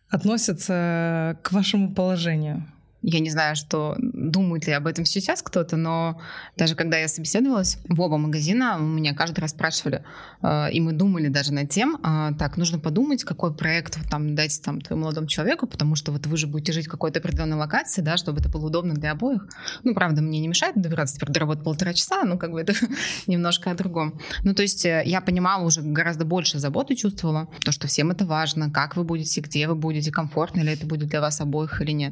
[0.09, 2.65] относятся к вашему положению?
[3.09, 6.19] Я не знаю, что думает ли об этом сейчас кто-то, но
[6.57, 10.03] даже когда я собеседовалась в оба магазина, меня каждый раз спрашивали,
[10.41, 14.61] э, и мы думали даже над тем, э, так, нужно подумать, какой проект там дать
[14.61, 18.01] там твоему молодому человеку, потому что вот вы же будете жить в какой-то определенной локации,
[18.01, 19.47] да, чтобы это было удобно для обоих.
[19.85, 22.73] Ну, правда, мне не мешает добираться теперь до работы полтора часа, ну, как бы это
[23.25, 24.19] немножко о другом.
[24.43, 28.25] Ну, то есть э, я понимала уже гораздо больше заботы чувствовала, то, что всем это
[28.25, 31.91] важно, как вы будете, где вы будете, комфортно ли это будет для вас обоих или
[31.91, 32.11] нет.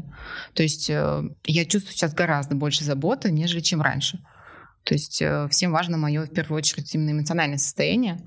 [0.53, 4.19] То есть есть э, я чувствую сейчас гораздо больше заботы, нежели чем раньше.
[4.83, 8.19] То есть э, всем важно мое, в первую очередь, именно эмоциональное состояние.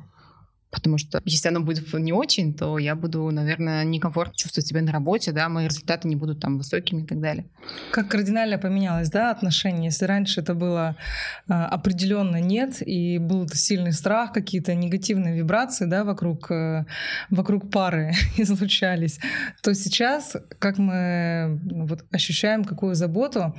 [0.70, 4.92] Потому что если оно будет не очень, то я буду, наверное, некомфортно чувствовать себя на
[4.92, 7.46] работе, да, мои результаты не будут там высокими и так далее.
[7.90, 9.86] Как кардинально поменялось, да, отношение?
[9.86, 10.96] Если раньше это было
[11.48, 16.84] а, определенно нет, и был сильный страх, какие-то негативные вибрации, да, вокруг, э,
[17.30, 19.20] вокруг пары излучались,
[19.62, 23.56] то сейчас, как мы ну, вот, ощущаем какую заботу,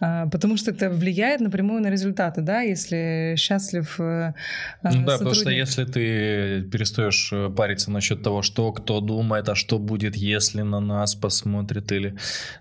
[0.00, 4.32] а, потому что это влияет напрямую на результаты, да, если счастлив Ну
[4.82, 9.78] да, потому что если ты перестаешь э, париться насчет того, что кто думает, а что
[9.78, 12.16] будет, если на нас посмотрит или...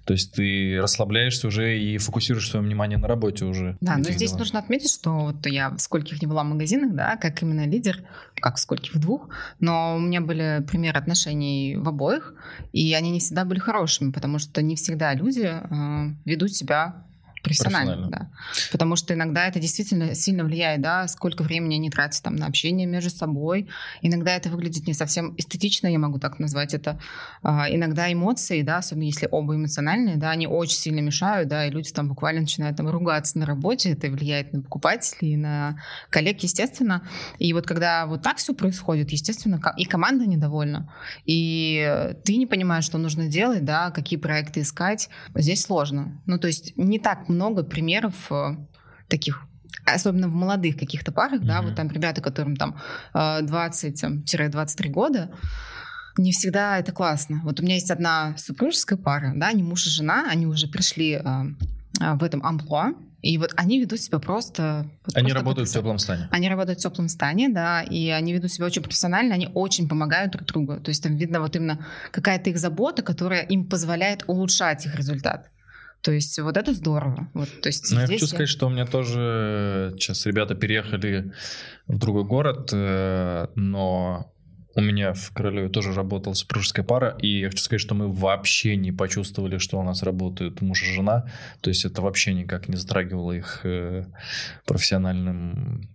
[0.06, 3.78] То есть ты расслабляешься уже и фокусируешь свое внимание на работе уже.
[3.82, 4.39] Да, но здесь делах.
[4.39, 8.04] нужно отметить, что вот я в скольких не была в магазинах, да, как именно лидер,
[8.36, 12.34] как в скольких, в двух, но у меня были примеры отношений в обоих,
[12.74, 17.06] и они не всегда были хорошими, потому что не всегда люди э, ведут себя
[17.45, 18.29] профессионально, профессионально.
[18.31, 18.69] да.
[18.71, 22.88] Потому что иногда это действительно сильно влияет, да, сколько времени они тратят там на общение
[22.88, 23.69] между собой.
[24.01, 26.99] Иногда это выглядит не совсем эстетично, я могу так назвать это.
[27.43, 31.71] А, иногда эмоции, да, особенно если оба эмоциональные, да, они очень сильно мешают, да, и
[31.71, 35.79] люди там буквально начинают там ругаться на работе, это влияет на покупателей, на
[36.10, 37.08] коллег, естественно.
[37.39, 40.91] И вот когда вот так все происходит, естественно, и команда недовольна,
[41.25, 46.21] и ты не понимаешь, что нужно делать, да, какие проекты искать, здесь сложно.
[46.25, 48.56] Ну, то есть не так много примеров э,
[49.08, 49.41] таких
[49.86, 51.45] особенно в молодых каких-то парах, mm-hmm.
[51.45, 52.78] да, вот там ребята, которым там
[53.13, 55.32] 20-23 э, года,
[56.17, 57.41] Не всегда это классно.
[57.43, 61.13] Вот у меня есть одна супружеская пара, да, они муж и жена, они уже пришли
[61.13, 61.24] э,
[62.00, 62.93] в этом амплуа,
[63.26, 64.88] и вот они ведут себя просто...
[65.04, 66.28] Вот они просто работают в теплом стане.
[66.32, 70.32] Они работают в теплом стане, да, и они ведут себя очень профессионально, они очень помогают
[70.32, 70.80] друг другу.
[70.80, 75.50] То есть там видно вот именно какая-то их забота, которая им позволяет улучшать их результат.
[76.06, 77.32] То есть вот это здорово.
[77.34, 81.34] Вот, то есть ну, я хочу сказать, что у меня тоже сейчас ребята переехали
[81.88, 84.32] в другой город, э, но
[84.76, 88.76] у меня в Королеве тоже работала супружеская пара, и я хочу сказать, что мы вообще
[88.76, 91.26] не почувствовали, что у нас работают муж и жена.
[91.62, 94.06] То есть это вообще никак не затрагивало их э,
[94.68, 95.89] профессиональным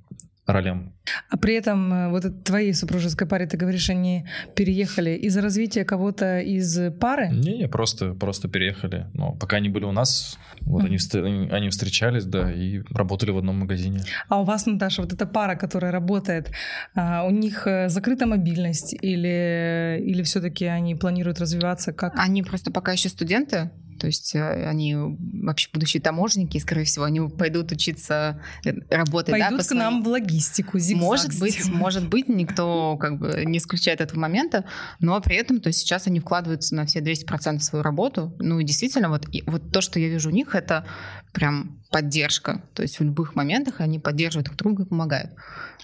[0.53, 0.93] ролям.
[1.29, 6.41] А при этом э, вот твоей супружеской паре, ты говоришь, они переехали из-за развития кого-то
[6.41, 7.29] из пары?
[7.29, 9.07] Не, не, просто, просто переехали.
[9.15, 13.61] Но пока они были у нас, вот они, они встречались, да, и работали в одном
[13.61, 14.01] магазине.
[14.29, 16.51] А у вас, Наташа, вот эта пара, которая работает,
[16.95, 22.15] а, у них э, закрыта мобильность или, или все-таки они планируют развиваться как?
[22.17, 27.05] Они просто пока еще студенты, то есть э, они вообще будущие таможенники, и, скорее всего,
[27.05, 29.33] они пойдут учиться э, работать.
[29.33, 29.83] Пойдут да, к своей...
[29.83, 34.65] нам в логистику, Может быть, может быть, никто как бы не исключает этого момента,
[35.01, 38.35] но при этом, то есть сейчас они вкладываются на все 200% в свою работу.
[38.39, 40.87] Ну и действительно, вот, и, вот то, что я вижу у них, это
[41.33, 42.63] прям поддержка.
[42.75, 45.33] То есть в любых моментах они поддерживают друг друга и помогают.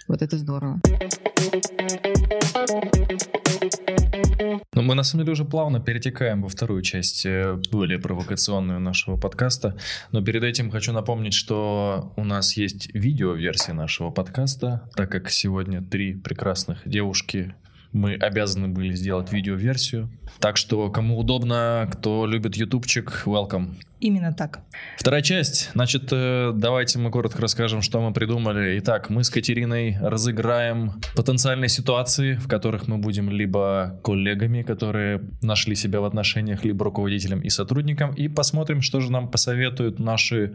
[0.09, 0.81] Вот это здорово.
[4.87, 9.77] Мы на самом деле уже плавно перетекаем во вторую часть э, более провокационную нашего подкаста.
[10.13, 15.83] Но перед этим хочу напомнить, что у нас есть видео-версия нашего подкаста, так как сегодня
[15.83, 17.57] три прекрасных девушки
[17.97, 20.11] мы обязаны были сделать видеоверсию.
[20.39, 23.75] Так что, кому удобно, кто любит ютубчик, welcome.
[24.01, 24.61] Именно так.
[24.99, 25.71] Вторая часть.
[25.73, 28.79] Значит, э, давайте мы коротко расскажем, что мы придумали.
[28.81, 35.75] Итак, мы с Катериной разыграем потенциальные ситуации, в которых мы будем либо коллегами, которые нашли
[35.75, 40.55] себя в отношениях, либо руководителем и сотрудником, и посмотрим, что же нам посоветуют наши...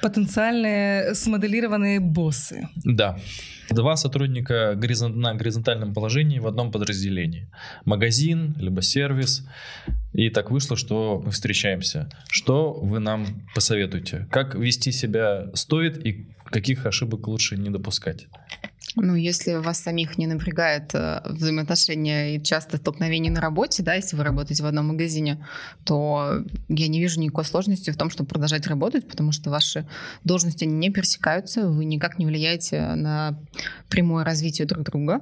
[0.00, 2.68] Потенциальные смоделированные боссы.
[2.76, 3.18] Да.
[3.70, 7.48] Два сотрудника на горизонтальном положении в одном подразделении.
[7.84, 9.46] Магазин, либо сервис.
[10.12, 12.10] И так вышло, что мы встречаемся.
[12.28, 14.26] Что вы нам посоветуете?
[14.30, 18.26] Как вести себя стоит и каких ошибок лучше не допускать?
[18.96, 24.16] Ну, если вас самих не напрягает э, взаимоотношения и часто столкновения на работе, да, если
[24.16, 25.46] вы работаете в одном магазине,
[25.84, 29.86] то я не вижу никакой сложности в том, чтобы продолжать работать, потому что ваши
[30.24, 33.38] должности не пересекаются, вы никак не влияете на
[33.88, 35.20] прямое развитие друг друга.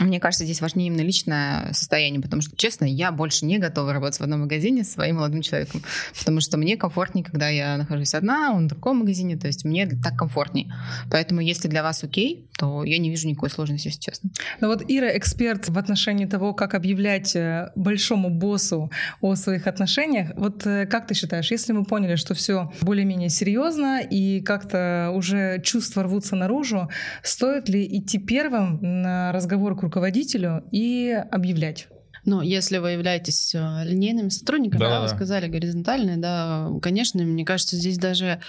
[0.00, 4.18] Мне кажется, здесь важнее именно личное состояние, потому что, честно, я больше не готова работать
[4.18, 5.82] в одном магазине с своим молодым человеком,
[6.18, 9.86] потому что мне комфортнее, когда я нахожусь одна, он в другом магазине, то есть мне
[9.86, 10.72] так комфортнее.
[11.10, 14.30] Поэтому, если для вас окей, то я не вижу никакой сложности, если честно.
[14.60, 20.32] Ну вот Ира эксперт в отношении того, как объявлять э, большому боссу о своих отношениях.
[20.36, 25.60] Вот э, как ты считаешь, если мы поняли, что все более-менее серьезно и как-то уже
[25.62, 26.90] чувства рвутся наружу,
[27.22, 31.88] стоит ли идти первым на разговор к руководителю и объявлять.
[32.24, 37.44] Но если вы являетесь э, линейными сотрудниками, да, да, вы сказали горизонтальные, да, конечно, мне
[37.44, 38.40] кажется, здесь даже,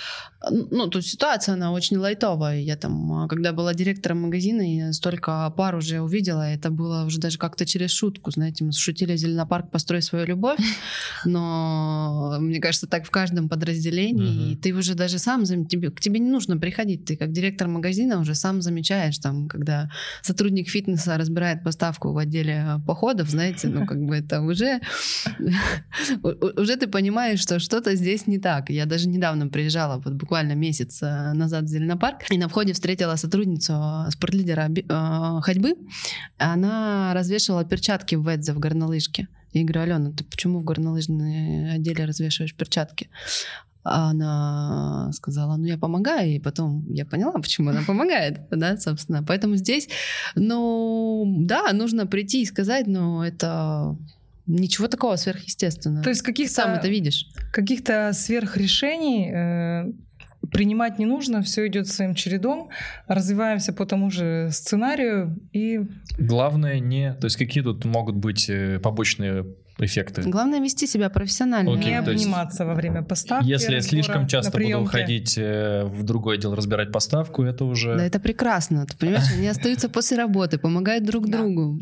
[0.49, 2.60] ну, тут ситуация, она очень лайтовая.
[2.60, 7.38] Я там, когда была директором магазина, я столько пар уже увидела, это было уже даже
[7.38, 10.60] как-то через шутку, знаете, мы шутили «Зеленопарк, построй свою любовь»,
[11.25, 16.19] но мне кажется, так в каждом подразделении, и ты уже даже сам, тебе, к тебе
[16.19, 19.89] не нужно приходить, ты как директор магазина уже сам замечаешь, там, когда
[20.21, 24.82] сотрудник фитнеса разбирает поставку в отделе походов, знаете, понимаете, ну как бы это уже,
[26.58, 28.69] уже ты понимаешь, что что-то здесь не так.
[28.69, 33.15] Я даже недавно приезжала, вот буквально месяц э, назад в Зеленопарк, и на входе встретила
[33.15, 35.76] сотрудницу э, спортлидера э, ходьбы.
[36.38, 39.28] Она развешивала перчатки в Эдзе в горнолыжке.
[39.54, 43.10] Я говорю, Алена, ты почему в горнолыжной отделе развешиваешь перчатки?
[43.83, 49.23] А она сказала, ну я помогаю, и потом я поняла, почему она помогает, да, собственно.
[49.23, 49.89] Поэтому здесь,
[50.35, 53.97] ну, да, нужно прийти и сказать, но это
[54.45, 56.03] ничего такого сверхъестественного.
[56.03, 57.27] То есть каких сам это видишь?
[57.51, 59.91] Каких-то сверхрешений э,
[60.51, 62.69] принимать не нужно, все идет своим чередом,
[63.07, 65.81] развиваемся по тому же сценарию и...
[66.17, 67.13] Главное не...
[67.13, 69.45] То есть какие тут могут быть э, побочные
[69.81, 70.21] эффекты.
[70.23, 71.73] Главное вести себя профессионально.
[71.73, 73.47] Окей, не обниматься во время поставки.
[73.47, 77.95] Если я слишком часто буду ходить э, в другой отдел разбирать поставку, это уже...
[77.95, 78.86] Да, это прекрасно.
[78.86, 81.79] Ты понимаешь, они остаются после работы, помогают друг другу.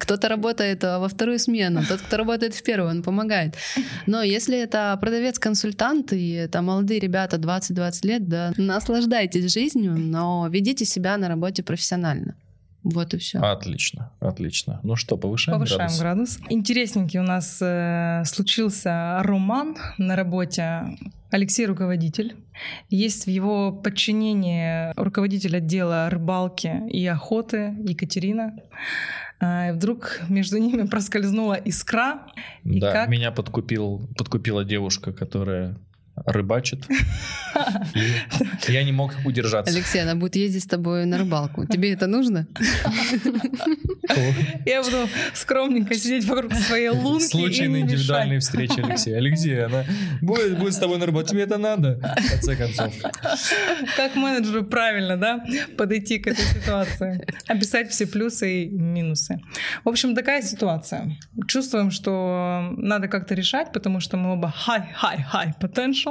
[0.00, 3.56] Кто-то работает а, во вторую смену, тот, кто работает в первую, он помогает.
[4.06, 10.84] Но если это продавец-консультант, и это молодые ребята 20-20 лет, да, наслаждайтесь жизнью, но ведите
[10.84, 12.34] себя на работе профессионально.
[12.84, 13.38] Вот и все.
[13.38, 14.80] Отлично, отлично.
[14.82, 16.00] Ну что, повышаем, Повышаем градус?
[16.00, 16.38] градус.
[16.50, 20.98] Интересненький у нас э, случился роман на работе.
[21.30, 22.36] Алексей руководитель.
[22.90, 28.54] Есть в его подчинении руководитель отдела рыбалки и охоты Екатерина.
[29.40, 32.26] А, и вдруг между ними проскользнула искра.
[32.64, 33.08] И да, как...
[33.08, 35.76] меня подкупил, подкупила девушка, которая
[36.26, 36.84] рыбачит.
[38.68, 39.72] Я не мог удержаться.
[39.72, 41.66] Алексей, она будет ездить с тобой на рыбалку.
[41.66, 42.46] Тебе это нужно?
[44.66, 49.18] Я буду скромненько сидеть вокруг своей лунки Случайные индивидуальные встречи Алексея.
[49.18, 49.84] Алексей, она
[50.20, 51.28] будет, будет с тобой на рыбалку.
[51.30, 51.98] Тебе это надо?
[51.98, 52.94] В конце концов.
[53.96, 55.44] Как менеджеру правильно, да,
[55.76, 57.26] подойти к этой ситуации.
[57.48, 59.40] Описать все плюсы и минусы.
[59.84, 61.16] В общем, такая ситуация.
[61.48, 66.01] Чувствуем, что надо как-то решать, потому что мы оба high, high, high potential.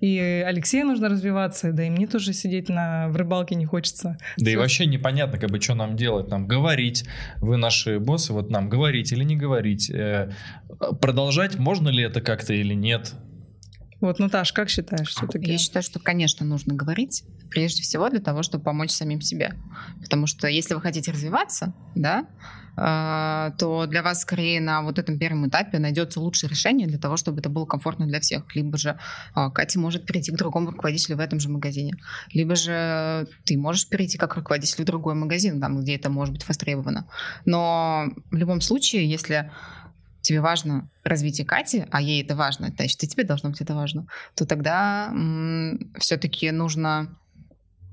[0.00, 4.18] И Алексею нужно развиваться, да и мне тоже сидеть на, в рыбалке не хочется.
[4.36, 6.28] Да и вообще непонятно, как бы, что нам делать.
[6.28, 7.04] Нам говорить,
[7.40, 9.90] вы наши боссы, вот нам говорить или не говорить.
[9.90, 10.30] Э,
[11.00, 13.14] Продолжать, можно ли это как-то или нет?
[14.00, 15.50] Вот, Наташ, как считаешь все-таки?
[15.50, 19.54] Я считаю, что, конечно, нужно говорить, прежде всего для того, чтобы помочь самим себе.
[20.00, 22.26] Потому что если вы хотите развиваться, да,
[22.76, 27.16] э, то для вас скорее на вот этом первом этапе найдется лучшее решение для того,
[27.16, 28.54] чтобы это было комфортно для всех.
[28.54, 29.00] Либо же
[29.34, 31.94] э, Катя может перейти к другому руководителю в этом же магазине.
[32.32, 36.46] Либо же ты можешь перейти как руководитель в другой магазин, там, где это может быть
[36.46, 37.08] востребовано.
[37.44, 39.50] Но в любом случае, если
[40.28, 44.06] тебе важно развитие Кати, а ей это важно, значит, и тебе должно быть это важно,
[44.34, 45.10] то тогда
[45.98, 47.18] все-таки нужно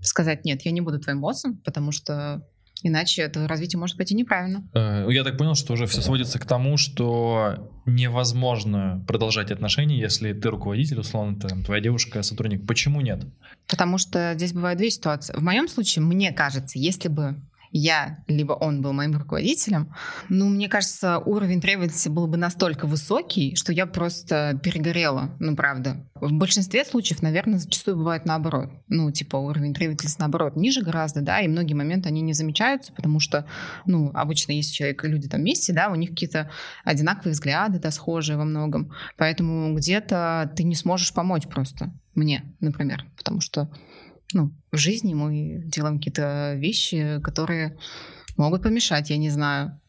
[0.02, 2.46] сказать, нет, я не буду твоим боссом, потому что
[2.84, 4.68] иначе твое развитие может пойти неправильно.
[4.74, 10.34] Э, Я так понял, что уже все сводится к тому, что невозможно продолжать отношения, если
[10.34, 12.68] ты руководитель, условно, там, твоя девушка, сотрудник.
[12.68, 13.26] Почему нет?
[13.68, 15.34] Потому что здесь бывают две ситуации.
[15.34, 17.36] В моем случае, мне кажется, если бы
[17.78, 19.94] я, либо он был моим руководителем,
[20.30, 26.08] ну, мне кажется, уровень требовательности был бы настолько высокий, что я просто перегорела, ну, правда.
[26.16, 28.72] В большинстве случаев, наверное, зачастую бывает наоборот.
[28.88, 33.20] Ну, типа, уровень требовательности, наоборот, ниже гораздо, да, и многие моменты, они не замечаются, потому
[33.20, 33.46] что,
[33.86, 36.50] ну, обычно есть человек, люди там вместе, да, у них какие-то
[36.86, 38.94] одинаковые взгляды, да, схожие во многом.
[39.18, 43.70] Поэтому где-то ты не сможешь помочь просто мне, например, потому что
[44.34, 47.78] ну, в жизни мы делаем какие-то вещи, которые
[48.38, 49.80] могут помешать, я не знаю.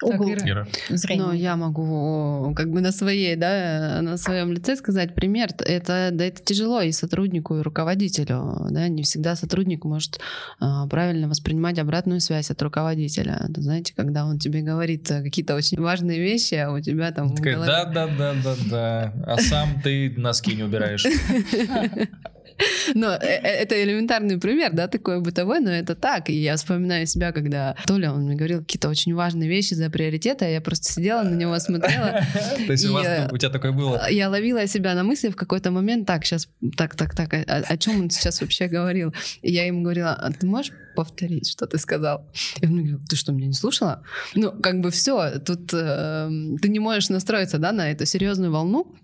[0.00, 0.32] Так, угол.
[0.32, 0.66] Ира.
[0.90, 1.22] зрения.
[1.22, 5.48] Но я могу как бы на своей, да, на своем лице сказать пример.
[5.58, 8.68] Это, да, это тяжело и сотруднику, и руководителю.
[8.70, 8.86] Да?
[8.86, 10.20] Не всегда сотрудник может
[10.60, 13.44] а, правильно воспринимать обратную связь от руководителя.
[13.48, 17.34] Это, знаете, когда он тебе говорит э, какие-то очень важные вещи, а у тебя там
[17.34, 19.12] Такая, голове- да, да, да, да, да.
[19.26, 21.04] А сам ты носки не убираешь.
[22.94, 26.30] Но э, э, это элементарный пример, да, такой бытовой, но это так.
[26.30, 30.44] И я вспоминаю себя, когда Толя, он мне говорил какие-то очень важные вещи за приоритеты,
[30.44, 32.22] а я просто сидела на него, смотрела.
[32.66, 34.10] То есть у вас, у тебя такое было?
[34.10, 37.76] Я ловила себя на мысли в какой-то момент, так, сейчас, так, так, так, а- о,
[37.76, 39.14] чем он сейчас вообще говорил?
[39.42, 42.26] И я ему говорила, а ты можешь повторить, что ты сказал?
[42.60, 44.02] И он мне говорил, ты что, меня не слушала?
[44.34, 46.28] Ну, как бы все, тут э,
[46.60, 48.96] ты не можешь настроиться, да, на эту серьезную волну,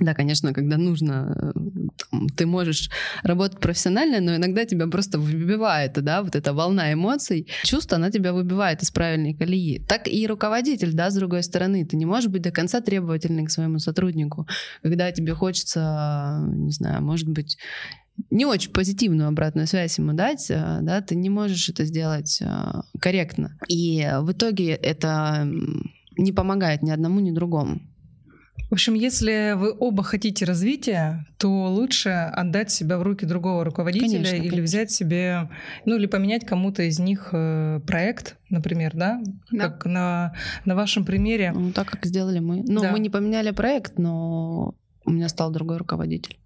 [0.00, 2.90] да, конечно, когда нужно, э, ты можешь
[3.22, 8.32] работать профессионально, но иногда тебя просто выбивает, да, вот эта волна эмоций, чувств, она тебя
[8.32, 9.78] выбивает из правильной колеи.
[9.86, 13.50] Так и руководитель, да, с другой стороны, ты не можешь быть до конца требовательным к
[13.50, 14.48] своему сотруднику,
[14.82, 17.58] когда тебе хочется, не знаю, может быть,
[18.30, 22.72] не очень позитивную обратную связь ему дать, э, да, ты не можешь это сделать э,
[23.00, 23.58] корректно.
[23.68, 25.46] И в итоге это
[26.16, 27.80] не помогает ни одному, ни другому.
[28.70, 34.08] В общем, если вы оба хотите развития, то лучше отдать себя в руки другого руководителя
[34.18, 34.62] Конечно, или конечно.
[34.62, 35.50] взять себе,
[35.84, 39.70] ну или поменять кому-то из них э, проект, например, да, Да.
[39.70, 41.50] как на, на вашем примере.
[41.52, 42.62] Ну, так как сделали мы.
[42.62, 42.92] Ну, Да.
[42.92, 46.38] мы не поменяли проект, но у меня стал другой руководитель.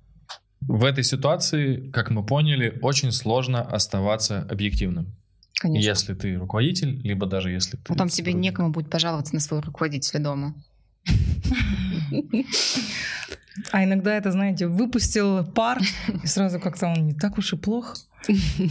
[0.62, 5.14] В этой ситуации, как мы поняли, очень сложно оставаться объективным.
[5.60, 5.86] Конечно.
[5.86, 7.82] Если ты руководитель, либо даже если ты...
[7.84, 8.42] Потом тебе сотрудник.
[8.50, 10.54] некому будет пожаловаться на своего руководителя дома.
[13.70, 15.80] А иногда это, знаете, выпустил пар,
[16.22, 17.96] и сразу как-то он не так уж и плох.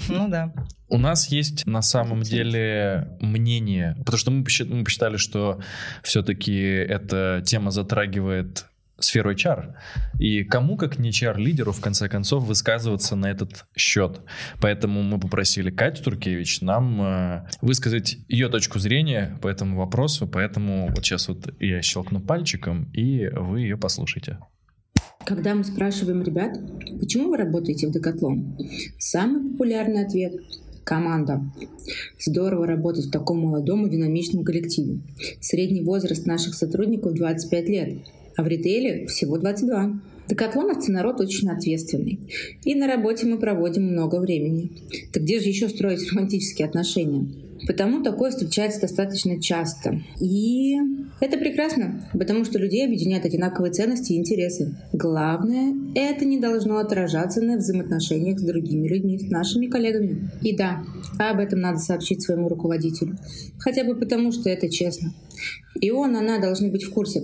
[0.10, 0.52] Ну да.
[0.90, 5.60] У нас есть на самом деле мнение, потому что мы посчит- мы посчитали, что
[6.04, 8.66] все-таки эта тема затрагивает
[9.04, 9.74] сферу HR.
[10.20, 14.22] И кому, как не HR-лидеру, в конце концов, высказываться на этот счет.
[14.62, 20.28] Поэтому мы попросили Катю Туркевич нам э, высказать ее точку зрения по этому вопросу.
[20.28, 24.40] Поэтому вот сейчас вот я щелкну пальчиком, и вы ее послушайте.
[25.26, 26.58] Когда мы спрашиваем ребят,
[27.00, 28.58] почему вы работаете в Декатлон,
[29.00, 30.34] самый популярный ответ
[30.84, 31.42] команда.
[32.20, 35.02] Здорово работать в таком молодом и динамичном коллективе.
[35.40, 37.94] Средний возраст наших сотрудников 25 лет,
[38.36, 40.00] а в ритейле всего 22.
[40.28, 42.20] Декатлоновцы народ очень ответственный.
[42.64, 44.72] И на работе мы проводим много времени.
[45.12, 47.28] Так где же еще строить романтические отношения?
[47.68, 50.02] Потому такое встречается достаточно часто.
[50.20, 50.76] И
[51.20, 54.76] это прекрасно, потому что людей объединяют одинаковые ценности и интересы.
[54.92, 60.30] Главное, это не должно отражаться на взаимоотношениях с другими людьми, с нашими коллегами.
[60.42, 60.84] И да,
[61.20, 63.18] об этом надо сообщить своему руководителю.
[63.60, 65.14] Хотя бы потому, что это честно.
[65.80, 67.24] И он, она должны быть в курсе.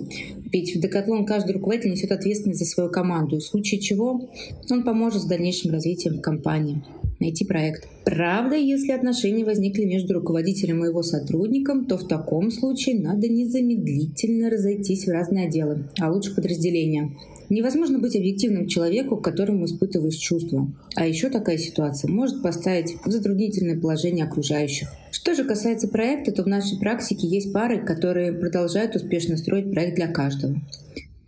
[0.52, 3.36] Ведь в Декатлон каждый руководитель несет ответственность за свою команду.
[3.36, 4.30] В случае чего
[4.70, 6.82] он поможет с дальнейшим развитием компании
[7.20, 7.86] найти проект.
[8.04, 14.50] Правда, если отношения возникли между руководителем и его сотрудником, то в таком случае надо незамедлительно
[14.50, 17.10] разойтись в разные отделы, а лучше подразделения.
[17.50, 20.72] Невозможно быть объективным человеку, к которому испытываешь чувства.
[20.94, 24.88] А еще такая ситуация может поставить в затруднительное положение окружающих.
[25.10, 29.96] Что же касается проекта, то в нашей практике есть пары, которые продолжают успешно строить проект
[29.96, 30.60] для каждого.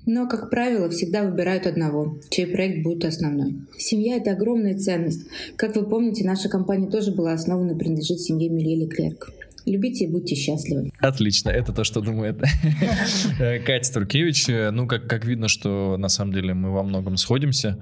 [0.04, 3.54] Но, как правило, всегда выбирают одного, чей проект будет основной.
[3.78, 5.26] Семья— это огромная ценность.
[5.56, 9.30] Как вы помните, наша компания тоже была основана принадлежит семье Мильели Клерк.
[9.64, 10.90] Любите и будьте счастливы.
[10.98, 12.40] Отлично, это то, что думает
[13.38, 14.46] Катя Туркевич.
[14.48, 17.78] Ну, как, как видно, что на самом деле мы во многом сходимся.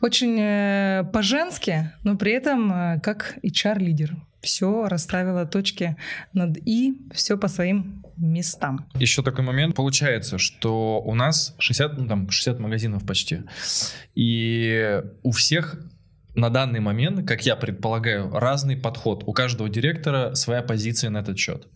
[0.00, 4.16] Очень э, по-женски, но при этом э, как HR-лидер.
[4.42, 5.96] Все расставила точки
[6.32, 8.88] над «и», все по своим местам.
[8.94, 9.74] Еще такой момент.
[9.76, 13.42] Получается, что у нас 60, ну, там, 60 магазинов почти.
[14.14, 15.78] И у всех
[16.34, 19.22] на данный момент, как я предполагаю, разный подход.
[19.26, 21.68] У каждого директора своя позиция на этот счет.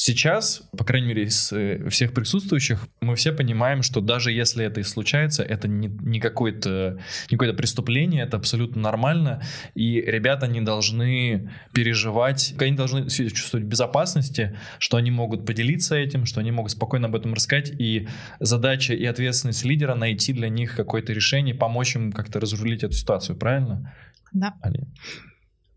[0.00, 4.78] Сейчас, по крайней мере, из э, всех присутствующих, мы все понимаем, что даже если это
[4.78, 9.42] и случается, это не, не какое-то какое преступление, это абсолютно нормально,
[9.74, 16.38] и ребята не должны переживать, они должны чувствовать безопасности, что они могут поделиться этим, что
[16.38, 18.06] они могут спокойно об этом рассказать, и
[18.38, 23.36] задача и ответственность лидера найти для них какое-то решение, помочь им как-то разрулить эту ситуацию,
[23.36, 23.92] правильно?
[24.32, 24.54] Да.
[24.62, 24.86] Али?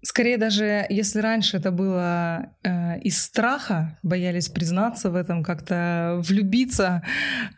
[0.04, 7.04] Скорее даже, если раньше это было э, из страха, боялись признаться в этом, как-то влюбиться.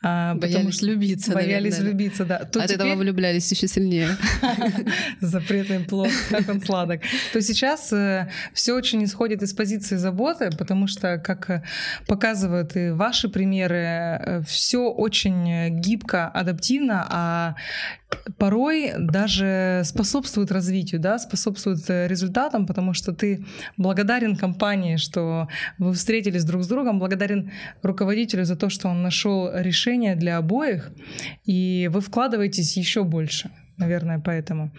[0.04, 1.32] Э, боялись любиться.
[1.32, 2.40] Боялись наверное, влюбиться, да.
[2.40, 2.88] То От теперь...
[2.88, 4.10] этого влюблялись еще сильнее.
[5.22, 7.02] Запретный плод, как он сладок.
[7.32, 11.64] То сейчас э, все очень исходит из позиции заботы, потому что, как
[12.08, 17.56] показывают и ваши примеры, э, все очень гибко, адаптивно, а
[18.38, 23.46] порой даже способствует развитию, да, способствует э, результатам, потому что ты
[23.78, 25.48] благодарен компании, что
[25.78, 27.52] вы встретились друг с другом, благодарен
[27.82, 30.92] руководителю за то, что он нашел решение для обоих,
[31.46, 34.72] и вы вкладываетесь еще больше, наверное, поэтому.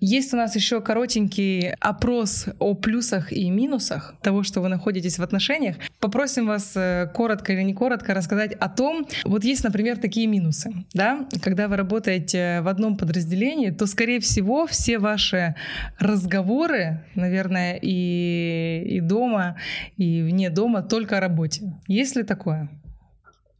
[0.00, 5.22] Есть у нас еще коротенький опрос о плюсах и минусах того, что вы находитесь в
[5.22, 5.76] отношениях.
[5.98, 10.72] Попросим вас э, коротко или не коротко рассказать о том, вот есть, например, такие минусы,
[10.94, 15.56] да, когда вы работаете в одном подразделении, то, скорее всего, все ваши
[15.98, 19.56] разговоры, наверное, и, и дома,
[19.96, 21.72] и вне дома только о работе.
[21.88, 22.68] Есть ли такое?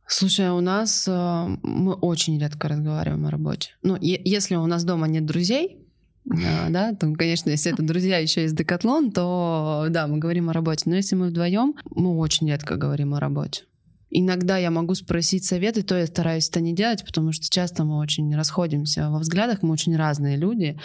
[0.07, 3.70] Слушай, у нас э, мы очень редко разговариваем о работе.
[3.82, 5.84] Ну, е- если у нас дома нет друзей,
[6.70, 10.85] да, там, конечно, если это друзья еще из Декатлон, то да, мы говорим о работе.
[10.87, 13.62] Но если мы вдвоем, мы очень редко говорим о работе.
[14.11, 17.99] Иногда я могу спросить советы, то я стараюсь это не делать, потому что часто мы
[17.99, 20.79] очень расходимся во взглядах, мы очень разные люди,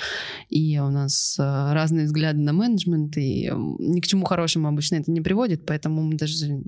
[0.50, 5.10] и у нас э, разные взгляды на менеджмент, и ни к чему хорошему обычно это
[5.10, 6.64] не приводит, поэтому мы даже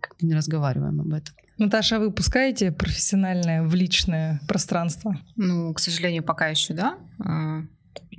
[0.00, 1.34] как-то не разговариваем об этом.
[1.58, 5.18] Наташа, а вы пускаете профессиональное в личное пространство?
[5.36, 6.96] Ну, к сожалению, пока еще, да.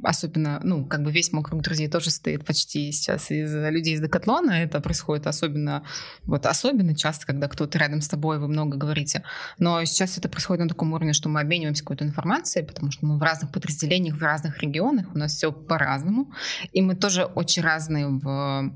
[0.03, 4.01] Особенно, ну, как бы весь мой круг друзей тоже стоит почти сейчас из людей из
[4.01, 4.51] Декатлона.
[4.51, 5.83] Это происходит особенно,
[6.23, 9.23] вот особенно часто, когда кто-то рядом с тобой, вы много говорите.
[9.59, 13.17] Но сейчас это происходит на таком уровне, что мы обмениваемся какой-то информацией, потому что мы
[13.17, 16.31] в разных подразделениях, в разных регионах, у нас все по-разному.
[16.71, 18.75] И мы тоже очень разные в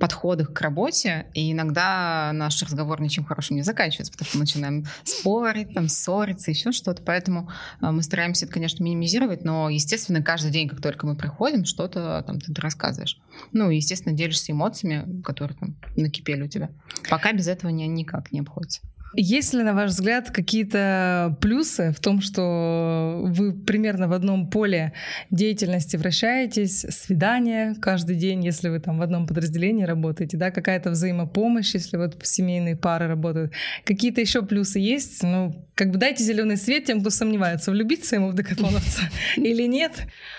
[0.00, 4.86] подходах к работе, и иногда наш разговор ничем хорошим не заканчивается, потому что мы начинаем
[5.04, 7.02] спорить, там, ссориться, еще что-то.
[7.02, 11.64] Поэтому э, мы стараемся это, конечно, минимизировать, но, естественно, каждый день, как только мы приходим,
[11.64, 13.18] что-то там ты рассказываешь.
[13.52, 16.70] Ну, естественно, делишься эмоциями, которые там накипели у тебя.
[17.08, 18.80] Пока без этого не, никак не обходится.
[19.14, 24.92] Есть ли, на ваш взгляд, какие-то плюсы в том, что вы примерно в одном поле
[25.30, 31.74] деятельности вращаетесь, свидания каждый день, если вы там в одном подразделении работаете, да, какая-то взаимопомощь,
[31.74, 33.52] если вот семейные пары работают.
[33.84, 35.22] Какие-то еще плюсы есть?
[35.22, 39.02] Ну, как бы дайте зеленый свет тем, кто сомневается, влюбиться ему в декатлоновца
[39.36, 39.92] или нет.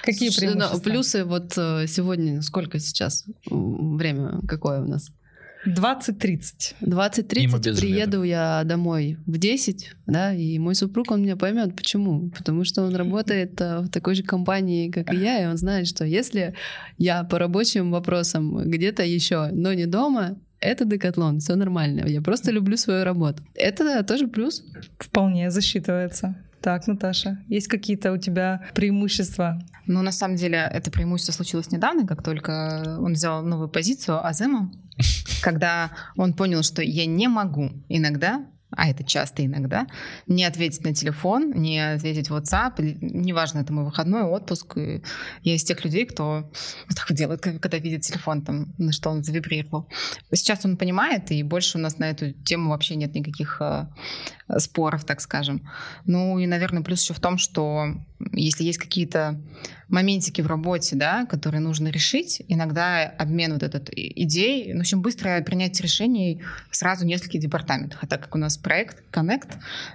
[0.04, 0.80] Какие ну, преимущества?
[0.80, 5.12] Плюсы вот э, сегодня, сколько сейчас время, какое у нас?
[5.66, 6.76] 20-30.
[6.82, 12.30] 20-30 приеду я домой в 10, да, и мой супруг, он меня поймет, почему.
[12.30, 15.88] Потому что он работает э, в такой же компании, как и я, и он знает,
[15.88, 16.56] что если
[16.98, 22.08] я по рабочим вопросам где-то еще, но не дома, это декатлон, все нормально.
[22.08, 23.44] Я просто люблю свою работу.
[23.56, 24.64] Это тоже плюс.
[25.00, 26.36] Вполне засчитывается.
[26.62, 29.60] Так, Наташа, есть какие-то у тебя преимущества?
[29.88, 34.72] Ну, на самом деле, это преимущество случилось недавно, как только он взял новую позицию Азема,
[35.42, 39.88] когда он понял, что я не могу иногда а это часто иногда,
[40.28, 44.78] не ответить на телефон, не ответить в WhatsApp, неважно, это мой выходной, отпуск.
[45.42, 46.50] Я из тех людей, кто
[46.88, 49.88] вот так делает, когда видит телефон, там, на что он завибрировал.
[50.32, 53.88] Сейчас он понимает, и больше у нас на эту тему вообще нет никаких э,
[54.58, 55.70] споров, так скажем.
[56.06, 57.86] Ну и, наверное, плюс еще в том, что
[58.32, 59.42] если есть какие-то
[59.90, 65.02] моментики в работе, да, которые нужно решить, иногда обмен вот этот идей, ну, в общем,
[65.02, 66.42] быстро принять решений
[66.72, 68.04] сразу в нескольких департаментах.
[68.04, 69.50] А так как у нас проект Connect,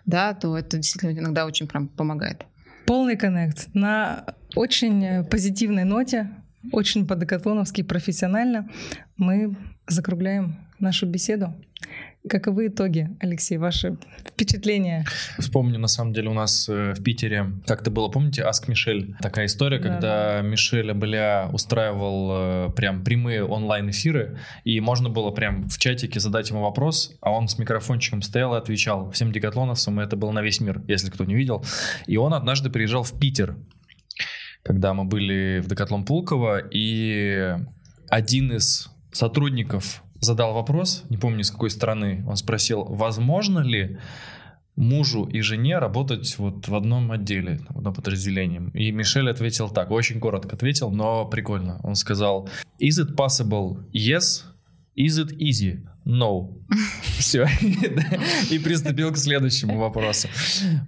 [0.04, 2.44] да, то это действительно иногда очень прям помогает.
[2.86, 3.68] Полный коннект.
[3.74, 6.30] На очень позитивной ноте,
[6.72, 8.68] очень по-декатлоновски профессионально
[9.16, 9.56] мы
[9.86, 11.54] закругляем нашу беседу.
[12.28, 13.96] Каковы итоги, Алексей, ваши
[14.28, 15.04] впечатления?
[15.38, 19.14] Вспомню, на самом деле, у нас э, в Питере как-то было, помните, Аск Мишель?
[19.20, 20.40] Такая история, да, когда да.
[20.42, 26.62] Мишель Абеля устраивал э, прям прямые онлайн-эфиры, и можно было прям в чатике задать ему
[26.62, 30.60] вопрос, а он с микрофончиком стоял и отвечал всем декатлоновцам, и это было на весь
[30.60, 31.64] мир, если кто не видел.
[32.06, 33.56] И он однажды приезжал в Питер,
[34.64, 37.56] когда мы были в Декатлон Пулково, и
[38.08, 43.98] один из сотрудников задал вопрос, не помню с какой страны, он спросил, возможно ли
[44.76, 48.70] мужу и жене работать вот в одном отделе, в одном подразделении.
[48.74, 51.80] И Мишель ответил так, очень коротко ответил, но прикольно.
[51.82, 52.48] Он сказал,
[52.78, 53.84] is it possible?
[53.92, 54.44] Yes.
[54.96, 55.86] Is it easy?
[56.06, 56.62] No.
[57.18, 57.48] Все.
[58.50, 60.28] И приступил к следующему вопросу.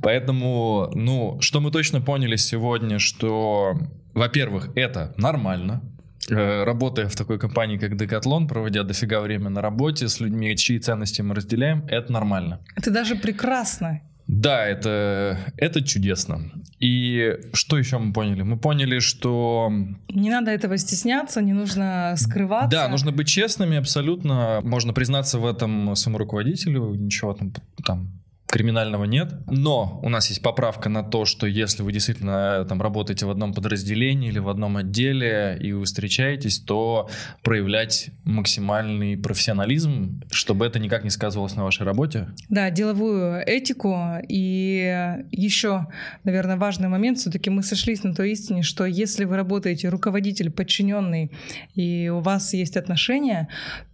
[0.02, 3.74] Поэтому, ну, что мы точно поняли сегодня, что,
[4.14, 5.82] во-первых, это нормально,
[6.30, 11.22] работая в такой компании, как Decathlon, проводя дофига времени на работе с людьми, чьи ценности
[11.22, 12.60] мы разделяем, это нормально.
[12.76, 14.00] Это даже прекрасно.
[14.28, 16.52] Да, это, это чудесно.
[16.78, 18.42] И что еще мы поняли?
[18.42, 19.72] Мы поняли, что...
[20.10, 22.68] Не надо этого стесняться, не нужно скрываться.
[22.68, 24.60] Да, нужно быть честными абсолютно.
[24.62, 27.54] Можно признаться в этом своему руководителю, ничего там,
[27.84, 28.20] там
[28.58, 32.82] криминального нет, но у нас есть поправка на то, что если вы действительно э, там
[32.82, 37.08] работаете в одном подразделении или в одном отделе и вы встречаетесь, то
[37.42, 42.30] проявлять максимальный профессионализм, чтобы это никак не сказывалось на вашей работе.
[42.48, 43.96] Да, деловую этику
[44.28, 45.86] и еще,
[46.24, 51.30] наверное, важный момент, все-таки мы сошлись на той истине, что если вы работаете руководитель, подчиненный
[51.76, 53.48] и у вас есть отношения,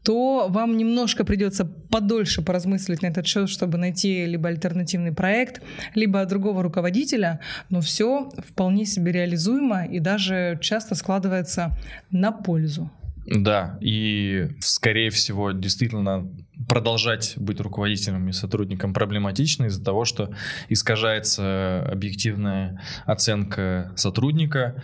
[0.05, 5.63] то вам немножко придется подольше поразмыслить на этот счет, чтобы найти либо альтернативный проект,
[5.95, 7.41] либо другого руководителя,
[7.71, 11.77] но все вполне себе реализуемо и даже часто складывается
[12.11, 12.91] на пользу.
[13.27, 16.29] Да, и скорее всего действительно
[16.69, 20.31] продолжать быть руководителем и сотрудником проблематично из-за того, что
[20.69, 24.83] искажается объективная оценка сотрудника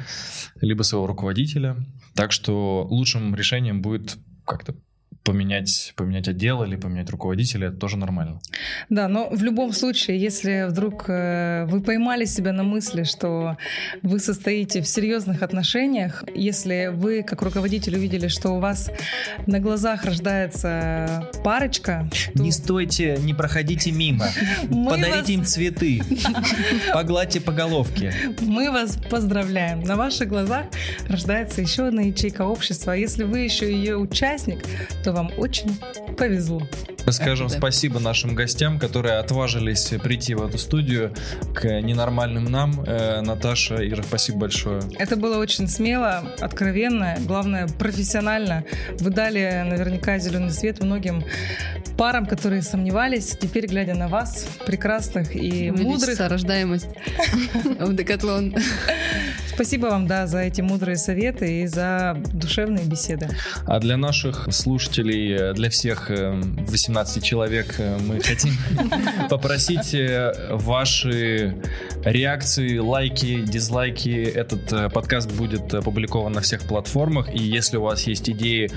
[0.60, 1.76] либо своего руководителя.
[2.14, 4.16] Так что лучшим решением будет
[4.46, 4.74] как-то
[5.24, 8.40] поменять, поменять отдел или поменять руководителя, это тоже нормально.
[8.88, 13.56] Да, но в любом случае, если вдруг э, вы поймали себя на мысли, что
[14.02, 18.90] вы состоите в серьезных отношениях, если вы как руководитель увидели, что у вас
[19.46, 22.08] на глазах рождается парочка...
[22.34, 22.42] То...
[22.42, 24.26] Не стойте, не проходите мимо.
[24.88, 26.00] Подарите им цветы.
[26.92, 28.14] Погладьте по головке.
[28.40, 29.82] Мы вас поздравляем.
[29.82, 30.66] На ваших глазах
[31.08, 32.94] рождается еще одна ячейка общества.
[32.94, 34.64] А если вы еще ее участник,
[35.04, 35.76] то что вам очень
[36.16, 36.62] повезло.
[37.07, 37.57] Мы скажем да.
[37.57, 41.12] спасибо нашим гостям, которые отважились прийти в эту студию
[41.55, 42.82] к ненормальным нам.
[42.86, 44.82] Э, Наташа, Ира, спасибо большое.
[44.98, 48.64] Это было очень смело, откровенно, главное, профессионально.
[48.98, 51.24] Вы дали наверняка зеленый свет многим
[51.96, 53.36] парам, которые сомневались.
[53.38, 56.18] Теперь, глядя на вас, прекрасных и мудрых...
[56.18, 56.88] рождаемость
[57.78, 58.55] в Декатлон.
[59.53, 63.28] Спасибо вам, да, за эти мудрые советы и за душевные беседы.
[63.66, 68.53] А для наших слушателей, для всех 18 18 человек э, мы хотим
[69.30, 69.95] попросить
[70.51, 71.57] ваши
[72.05, 74.11] реакции, лайки, дизлайки.
[74.11, 77.32] Этот подкаст будет опубликован на всех платформах.
[77.32, 78.70] И если у вас есть идеи,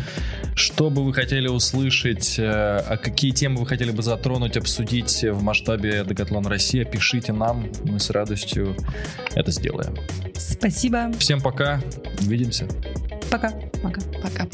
[0.56, 6.06] что бы вы хотели услышать, а какие темы вы хотели бы затронуть, обсудить в масштабе
[6.08, 7.68] Декатлон Россия, пишите нам.
[7.84, 8.76] Мы с радостью
[9.34, 9.96] это сделаем.
[10.36, 11.12] Спасибо.
[11.18, 11.82] Всем пока.
[12.22, 12.68] Увидимся.
[13.32, 13.52] Пока.
[13.82, 14.02] Пока.
[14.22, 14.48] Пока.